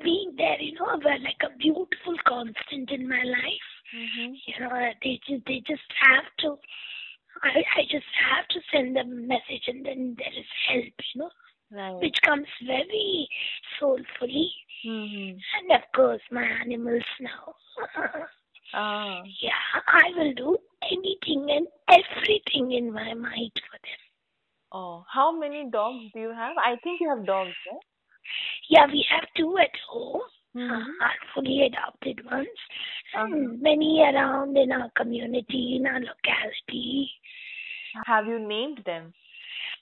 been 0.02 0.34
there, 0.36 0.60
you 0.60 0.74
know, 0.74 0.86
were 1.04 1.18
like 1.20 1.40
a 1.44 1.56
beautiful 1.58 2.16
constant 2.26 2.90
in 2.90 3.08
my 3.08 3.22
life. 3.22 3.70
Mm-hmm. 3.94 4.32
You 4.46 4.60
know, 4.60 4.90
they 5.02 5.20
just 5.28 5.44
they 5.46 5.62
just 5.66 5.88
have 6.00 6.24
to. 6.40 6.56
I 7.42 7.62
I 7.78 7.82
just 7.90 8.06
have 8.30 8.48
to 8.48 8.60
send 8.72 8.96
them 8.96 9.12
a 9.12 9.14
message, 9.14 9.64
and 9.68 9.84
then 9.84 10.16
there 10.18 10.32
is 10.38 10.46
help, 10.68 10.94
you 11.14 11.20
know, 11.20 11.30
Right. 11.70 11.96
which 12.00 12.16
comes 12.24 12.46
very 12.66 13.28
soulfully. 13.78 14.50
Mm-hmm. 14.86 15.36
And 15.58 15.72
of 15.72 15.82
course, 15.94 16.22
my 16.30 16.44
animals 16.44 17.04
now. 17.20 17.54
Ah. 18.74 19.22
Yeah, 19.40 19.52
I 19.86 20.10
will 20.16 20.34
do 20.34 20.58
anything 20.90 21.50
and 21.50 21.66
everything 21.88 22.72
in 22.72 22.92
my 22.92 23.14
mind 23.14 23.52
for 23.70 23.78
them. 23.82 24.00
Oh, 24.72 25.04
how 25.12 25.32
many 25.38 25.68
dogs 25.70 26.04
do 26.12 26.20
you 26.20 26.30
have? 26.32 26.56
I 26.58 26.76
think 26.82 27.00
you 27.00 27.08
have 27.08 27.24
dogs, 27.26 27.54
right? 27.70 27.80
Yeah, 28.68 28.86
we 28.86 29.04
have 29.10 29.24
two 29.36 29.56
at 29.58 29.70
home, 29.88 30.22
Mm-hmm. 30.56 30.72
uh, 30.72 31.04
our 31.04 31.14
fully 31.34 31.66
adopted 31.66 32.24
ones, 32.24 32.48
and 33.12 33.60
many 33.60 34.00
around 34.00 34.56
in 34.56 34.72
our 34.72 34.90
community, 34.96 35.76
in 35.78 35.86
our 35.86 36.00
locality. 36.00 37.10
have 38.06 38.26
you 38.26 38.38
named 38.38 38.80
them? 38.86 39.12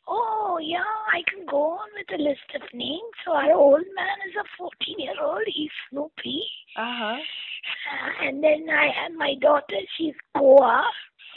Oh, 0.06 0.58
yeah, 0.62 0.84
I 1.12 1.22
can 1.30 1.46
go 1.46 1.80
on 1.80 1.88
with 1.96 2.20
a 2.20 2.22
list 2.22 2.48
of 2.54 2.62
names. 2.72 3.14
So 3.24 3.32
our 3.32 3.52
old 3.52 3.84
man 3.94 4.18
is 4.28 4.36
a 4.36 4.44
14 4.58 4.96
year 4.98 5.14
old. 5.22 5.42
He's 5.46 5.70
Snoopy. 5.90 6.42
Uh-huh. 6.76 7.16
Uh, 7.16 8.26
and 8.28 8.42
then 8.42 8.66
I 8.68 8.88
have 9.02 9.12
my 9.16 9.34
daughter. 9.40 9.80
She's 9.96 10.14
Goa. 10.36 10.84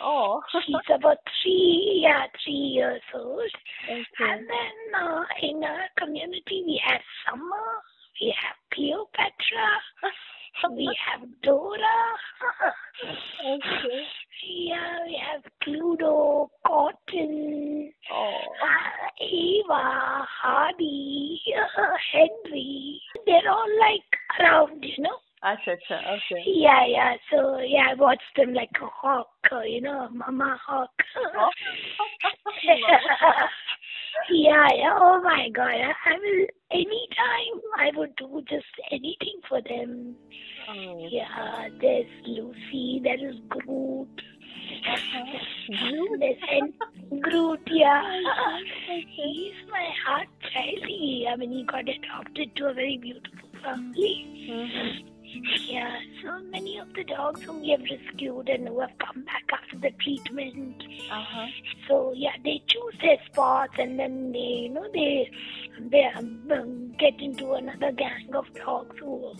Oh. 0.04 0.42
She's 0.66 0.76
about 0.94 1.18
three, 1.42 2.02
yeah, 2.04 2.26
three 2.44 2.54
years 2.54 3.02
old. 3.16 3.50
okay. 3.86 4.04
And 4.20 4.42
then 4.48 5.02
uh, 5.02 5.24
in 5.42 5.64
our 5.64 5.88
community, 5.98 6.64
we 6.66 6.82
have 6.86 7.02
Summer, 7.26 7.82
we 8.22 8.34
have 8.42 8.56
Cleopatra, 8.74 9.70
we 10.72 10.86
have 11.06 11.22
Dora. 11.44 12.18
Okay. 13.46 14.04
yeah, 14.48 14.98
we 15.06 15.22
have 15.32 15.44
Cluedo, 15.64 16.48
Cotton, 16.66 17.92
Oh. 18.12 18.42
uh, 18.64 19.24
Eva, 19.24 20.26
Hardy, 20.42 21.40
Henry. 22.12 23.02
They're 23.26 23.50
all 23.50 23.68
like 23.80 24.10
around, 24.40 24.84
you 24.84 25.04
know. 25.04 25.18
Acha, 25.44 25.76
acha. 25.90 25.98
Okay. 26.16 26.44
Yeah, 26.48 26.86
yeah. 26.88 27.14
So 27.32 27.60
yeah, 27.60 27.90
I 27.92 27.94
watch 27.94 28.22
them 28.36 28.54
like 28.54 28.72
a 28.82 28.88
hawk, 28.88 29.30
uh, 29.52 29.62
you 29.62 29.82
know, 29.82 30.10
mama 30.12 30.60
hawk. 30.66 30.90
Oh. 34.20 34.34
yeah, 34.34 34.68
yeah. 34.76 34.98
Oh 35.00 35.22
my 35.22 35.50
God, 35.54 35.68
I, 35.72 35.94
I 36.06 36.14
will 36.18 36.48
anytime 36.72 37.62
I 37.78 37.92
would 37.96 38.16
do 38.16 38.44
just 38.50 38.66
anything 38.92 39.40
for 39.48 39.62
them. 39.62 40.16
Oh. 40.70 41.08
Yeah, 41.10 41.68
there's 41.80 42.06
Lucy, 42.26 43.02
there 43.04 43.30
is 43.30 43.36
Groot. 43.50 44.22
Groot? 45.80 46.20
There's 46.20 46.38
and 46.52 47.22
Groot, 47.24 47.62
yeah. 47.72 48.04
Okay. 48.90 49.06
He's 49.16 49.54
my 49.72 49.88
heart 50.06 50.28
child. 50.54 50.86
He, 50.88 51.28
I 51.32 51.36
mean, 51.36 51.52
he 51.52 51.64
got 51.64 51.88
adopted 51.88 52.56
to 52.58 52.68
a 52.68 52.74
very 52.74 52.98
beautiful 52.98 53.50
family. 53.64 54.48
Mhm. 54.50 55.04
Yeah, 55.68 55.94
so 56.24 56.40
many 56.52 56.78
of 56.80 56.94
the 56.94 57.04
dogs 57.04 57.42
whom 57.44 57.62
we 57.62 57.70
have 57.72 57.82
rescued 57.82 58.48
and 58.50 58.68
who 58.68 58.80
have 58.80 58.94
come 58.98 59.24
back 59.26 59.44
the 59.82 59.92
treatment. 60.04 60.84
Uh-huh. 61.12 61.48
So 61.88 62.14
yeah, 62.16 62.36
they 62.44 62.62
choose 62.68 62.96
their 63.02 63.18
spots 63.32 63.74
and 63.78 64.00
then 64.00 64.32
they, 64.32 64.40
you 64.40 64.70
know, 64.70 64.86
they 64.94 65.30
they 65.92 66.06
um, 66.16 66.50
um, 66.52 66.96
get 67.00 67.20
into 67.20 67.54
another 67.54 67.92
gang 67.92 68.30
of 68.34 68.46
dogs 68.56 68.96
who 69.00 69.34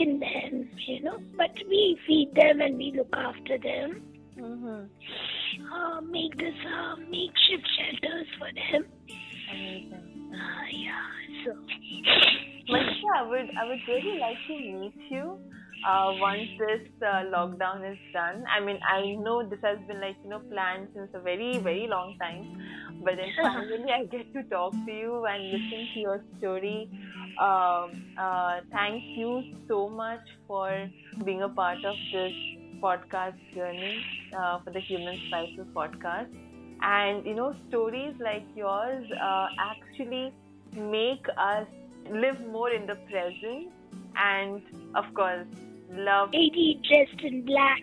in 0.00 0.20
them, 0.20 0.68
you 0.86 1.02
know. 1.02 1.18
But 1.36 1.50
we 1.68 1.98
feed 2.06 2.34
them 2.34 2.60
and 2.60 2.76
we 2.76 2.92
look 2.96 3.08
after 3.12 3.58
them. 3.58 4.02
Mhm. 4.38 4.88
Uh, 5.72 6.00
make 6.02 6.36
this 6.36 6.54
uh, 6.66 6.96
makeshift 7.10 7.66
shelters 7.76 8.26
for 8.38 8.48
them. 8.52 8.86
Amazing. 9.50 10.32
Uh, 10.32 10.66
yeah, 10.70 11.44
so 11.44 11.52
Maneesha, 12.68 13.10
I 13.16 13.22
would 13.22 13.50
I 13.56 13.64
would 13.68 13.80
really 13.88 14.18
like 14.18 14.36
to 14.48 14.54
meet 14.58 14.94
you 15.10 15.38
uh, 15.86 16.12
once 16.18 16.48
this 16.58 16.82
uh, 17.02 17.22
lockdown 17.32 17.90
is 17.90 17.98
done. 18.12 18.44
I 18.50 18.64
mean, 18.64 18.78
I 18.82 19.14
know 19.22 19.48
this 19.48 19.60
has 19.62 19.78
been 19.86 20.00
like 20.00 20.16
you 20.24 20.30
know 20.30 20.40
planned 20.50 20.88
since 20.94 21.10
a 21.14 21.20
very 21.20 21.58
very 21.58 21.86
long 21.86 22.16
time, 22.18 22.42
but 23.04 23.16
then 23.16 23.30
finally 23.42 23.92
I 23.92 24.04
get 24.04 24.32
to 24.34 24.42
talk 24.44 24.72
to 24.72 24.92
you 24.92 25.24
and 25.26 25.44
listen 25.52 25.88
to 25.94 26.00
your 26.00 26.24
story. 26.38 26.90
Um, 27.40 28.02
uh, 28.18 28.60
thank 28.72 29.02
you 29.16 29.42
so 29.68 29.88
much 29.88 30.26
for 30.48 30.90
being 31.24 31.42
a 31.42 31.48
part 31.48 31.84
of 31.84 31.94
this 32.12 32.32
podcast 32.80 33.38
journey 33.54 34.02
uh, 34.36 34.58
for 34.64 34.70
the 34.70 34.80
Human 34.80 35.20
Spices 35.28 35.66
podcast. 35.74 36.34
And 36.82 37.24
you 37.24 37.34
know, 37.34 37.54
stories 37.68 38.14
like 38.20 38.44
yours 38.54 39.06
uh, 39.22 39.48
actually 39.58 40.32
make 40.74 41.26
us 41.38 41.66
live 42.10 42.40
more 42.46 42.70
in 42.70 42.86
the 42.86 42.96
present 43.10 43.72
and 44.16 44.62
of 44.94 45.04
course 45.14 45.46
love 45.90 46.30
lady 46.32 46.80
dressed 46.88 47.20
in 47.22 47.44
black. 47.44 47.82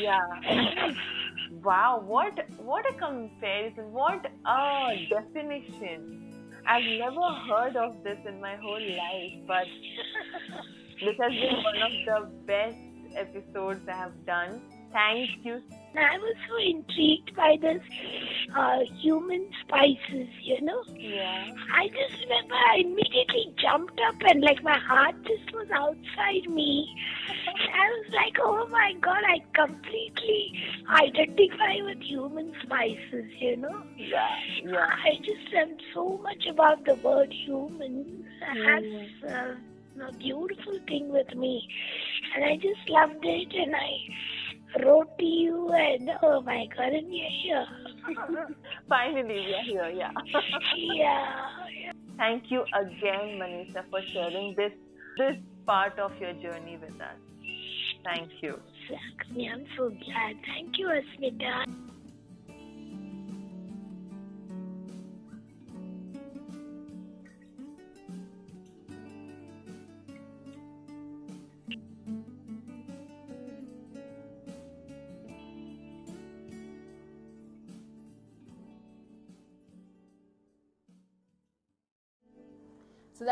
yeah, 0.00 0.18
yeah. 0.44 0.90
wow 1.62 2.02
what 2.04 2.38
what 2.58 2.84
a 2.90 2.94
comparison 2.98 3.92
what 3.92 4.26
a 4.46 5.06
definition 5.10 6.18
i've 6.66 6.82
never 6.98 7.28
heard 7.48 7.76
of 7.76 8.02
this 8.04 8.18
in 8.26 8.40
my 8.40 8.56
whole 8.56 8.80
life 8.80 9.34
but 9.46 9.66
this 11.00 11.16
has 11.20 11.32
been 11.32 11.56
one 11.62 11.82
of 11.82 11.92
the 12.06 12.30
best 12.46 12.76
episodes 13.16 13.80
i 13.88 13.96
have 13.96 14.26
done 14.26 14.60
thank 14.92 15.30
you 15.44 15.62
I 15.94 16.16
was 16.16 16.36
so 16.48 16.56
intrigued 16.56 17.36
by 17.36 17.56
this 17.60 17.82
uh, 18.56 18.78
human 19.00 19.46
spices, 19.60 20.28
you 20.42 20.60
know. 20.62 20.82
yeah 20.96 21.44
I 21.74 21.88
just 21.88 22.22
remember 22.22 22.54
I 22.54 22.78
immediately 22.78 23.54
jumped 23.60 24.00
up 24.08 24.14
and 24.26 24.42
like 24.42 24.62
my 24.62 24.78
heart 24.78 25.16
just 25.26 25.52
was 25.52 25.68
outside 25.70 26.48
me. 26.48 26.88
I 27.74 27.88
was 27.88 28.06
like, 28.14 28.36
oh 28.40 28.66
my 28.70 28.94
god, 29.00 29.22
I 29.28 29.38
completely 29.54 30.52
identify 30.88 31.74
with 31.84 32.00
human 32.00 32.52
spices, 32.62 33.30
you 33.38 33.56
know. 33.56 33.82
yeah 33.96 34.28
yeah 34.64 34.88
I 35.04 35.16
just 35.18 35.54
am 35.54 35.76
so 35.92 36.18
much 36.22 36.46
about 36.48 36.84
the 36.86 36.94
word 36.96 37.32
human. 37.46 38.24
It 38.54 39.12
has 39.24 39.30
uh, 39.30 40.08
a 40.08 40.12
beautiful 40.12 40.78
thing 40.88 41.10
with 41.12 41.34
me. 41.34 41.68
And 42.34 42.44
I 42.44 42.56
just 42.56 42.88
loved 42.88 43.24
it 43.24 43.52
and 43.54 43.76
I 43.76 43.90
wrote 44.84 45.18
to 45.18 45.24
you 45.24 45.70
and 45.72 46.10
oh 46.22 46.40
my 46.40 46.66
god, 46.76 46.92
and 46.92 47.14
you're 47.14 47.36
here. 47.42 47.66
finally 48.88 49.40
we 49.46 49.54
are 49.54 49.64
here 49.64 49.90
yeah 49.90 50.10
yeah. 50.76 51.92
thank 52.16 52.50
you 52.50 52.64
again 52.74 53.38
maneesha 53.40 53.84
for 53.90 54.00
sharing 54.12 54.54
this 54.56 54.72
this 55.18 55.36
part 55.66 55.98
of 55.98 56.12
your 56.20 56.32
journey 56.44 56.78
with 56.80 57.00
us 57.00 57.18
thank 58.04 58.28
you 58.40 58.58
Exactly. 58.82 59.48
I'm 59.48 59.64
so 59.76 59.90
glad. 59.90 60.36
Thank 60.44 60.78
you, 60.78 60.88
Asmita. 60.88 61.91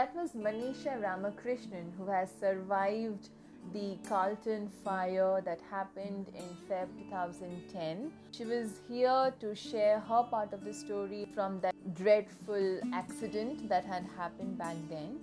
That 0.01 0.17
was 0.17 0.31
Maneesha 0.31 0.99
Ramakrishnan, 0.99 1.93
who 1.99 2.07
has 2.07 2.31
survived 2.41 3.29
the 3.75 3.99
Carlton 4.09 4.71
fire 4.83 5.43
that 5.45 5.61
happened 5.71 6.29
in 6.35 6.49
Feb 6.67 6.89
2010. 7.11 8.11
She 8.33 8.47
was 8.47 8.81
here 8.89 9.35
to 9.41 9.55
share 9.55 10.01
her 10.01 10.23
part 10.23 10.55
of 10.55 10.65
the 10.65 10.73
story 10.73 11.27
from 11.35 11.61
that 11.61 11.75
dreadful 11.95 12.81
accident 12.95 13.69
that 13.69 13.85
had 13.85 14.07
happened 14.17 14.57
back 14.57 14.77
then. 14.89 15.21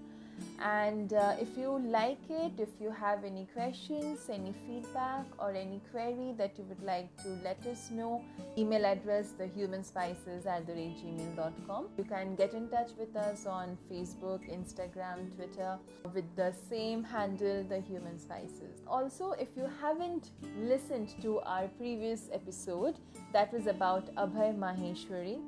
And 0.59 1.13
uh, 1.13 1.35
if 1.39 1.57
you 1.57 1.79
like 1.79 2.19
it, 2.29 2.53
if 2.57 2.69
you 2.81 2.91
have 2.91 3.23
any 3.23 3.47
questions, 3.53 4.27
any 4.29 4.53
feedback, 4.65 5.25
or 5.37 5.51
any 5.51 5.81
query 5.91 6.33
that 6.37 6.57
you 6.57 6.63
would 6.65 6.83
like 6.83 7.15
to 7.23 7.29
let 7.43 7.63
us 7.67 7.91
know, 7.91 8.23
email 8.57 8.85
address 8.85 9.33
thehumanspices 9.39 10.45
at 10.45 10.65
the 10.65 10.73
gmail.com. 10.73 11.89
You 11.97 12.03
can 12.03 12.35
get 12.35 12.53
in 12.53 12.69
touch 12.69 12.91
with 12.97 13.15
us 13.15 13.45
on 13.45 13.77
Facebook, 13.91 14.41
Instagram, 14.51 15.35
Twitter 15.35 15.77
with 16.13 16.25
the 16.35 16.53
same 16.69 17.03
handle, 17.03 17.63
The 17.63 17.79
Human 17.79 18.17
Spices. 18.17 18.81
Also, 18.87 19.33
if 19.33 19.49
you 19.55 19.69
haven't 19.79 20.31
listened 20.59 21.13
to 21.21 21.39
our 21.41 21.67
previous 21.77 22.29
episode, 22.33 22.95
that 23.31 23.53
was 23.53 23.67
about 23.67 24.13
Abhay 24.15 24.57
Maheshwari, 24.57 25.39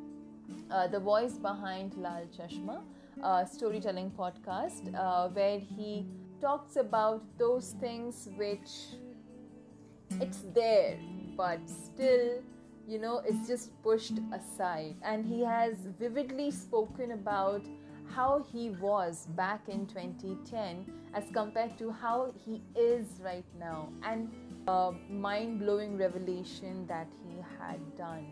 uh, 0.72 0.88
the 0.88 1.00
voice 1.00 1.34
behind 1.34 1.96
Lal 1.98 2.26
Chashma 2.38 2.82
uh, 3.24 3.45
storytelling 3.45 4.11
podcast 4.11 4.93
uh, 4.95 5.30
where 5.30 5.59
he 5.59 6.05
talks 6.41 6.76
about 6.76 7.22
those 7.38 7.76
things 7.80 8.30
which 8.38 8.70
it's 10.22 10.43
there 10.53 10.97
but 11.36 11.59
still 11.70 12.41
you 12.89 12.97
know 12.97 13.22
it's 13.26 13.47
just 13.47 13.72
pushed 13.84 14.20
aside. 14.34 14.95
And 15.03 15.24
he 15.24 15.41
has 15.43 15.76
vividly 15.99 16.49
spoken 16.49 17.11
about 17.11 17.61
how 18.15 18.43
he 18.51 18.72
was 18.72 19.28
back 19.36 19.70
in 19.70 19.86
2010 19.86 20.86
as 21.13 21.26
compared 21.32 21.78
to 21.78 21.91
how 21.91 22.34
he 22.43 22.63
is 22.76 23.05
right 23.24 23.45
now 23.59 23.89
and 24.03 24.32
a 24.67 24.91
mind-blowing 25.09 25.97
revelation 25.97 26.88
that 26.88 27.07
he 27.24 27.38
had 27.59 27.80
done 27.95 28.26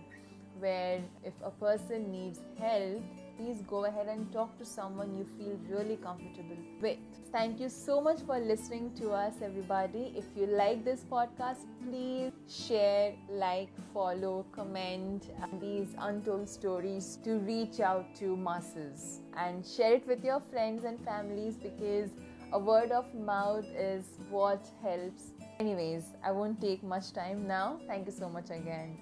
where 0.59 0.99
if 1.23 1.33
a 1.43 1.51
person 1.51 2.11
needs 2.11 2.39
help 2.57 3.03
please 3.37 3.61
go 3.67 3.85
ahead 3.85 4.07
and 4.07 4.31
talk 4.33 4.57
to 4.57 4.65
someone 4.65 5.15
you 5.15 5.25
feel 5.37 5.57
really 5.69 5.97
comfortable 5.97 6.57
with. 6.81 6.97
Thank 7.31 7.59
you 7.59 7.69
so 7.69 8.01
much 8.01 8.21
for 8.25 8.39
listening 8.39 8.93
to 8.95 9.11
us, 9.11 9.35
everybody. 9.43 10.13
If 10.15 10.25
you 10.35 10.47
like 10.47 10.83
this 10.83 11.05
podcast, 11.11 11.65
please 11.83 12.31
share, 12.49 13.13
like, 13.29 13.69
follow, 13.93 14.45
comment 14.51 15.29
these 15.61 15.95
untold 15.99 16.49
stories 16.49 17.19
to 17.23 17.37
reach 17.39 17.79
out 17.79 18.15
to 18.15 18.35
masses 18.35 19.19
and 19.35 19.65
share 19.65 19.93
it 19.93 20.07
with 20.07 20.23
your 20.23 20.41
friends 20.51 20.83
and 20.83 20.99
families 21.05 21.55
because 21.55 22.09
a 22.53 22.59
word 22.59 22.91
of 22.91 23.13
mouth 23.13 23.65
is 23.75 24.05
what 24.29 24.65
helps. 24.81 25.33
Anyways, 25.59 26.05
I 26.23 26.31
won't 26.31 26.61
take 26.61 26.81
much 26.81 27.13
time 27.13 27.47
now. 27.47 27.79
Thank 27.87 28.07
you 28.07 28.13
so 28.13 28.29
much 28.29 28.49
again. 28.49 28.97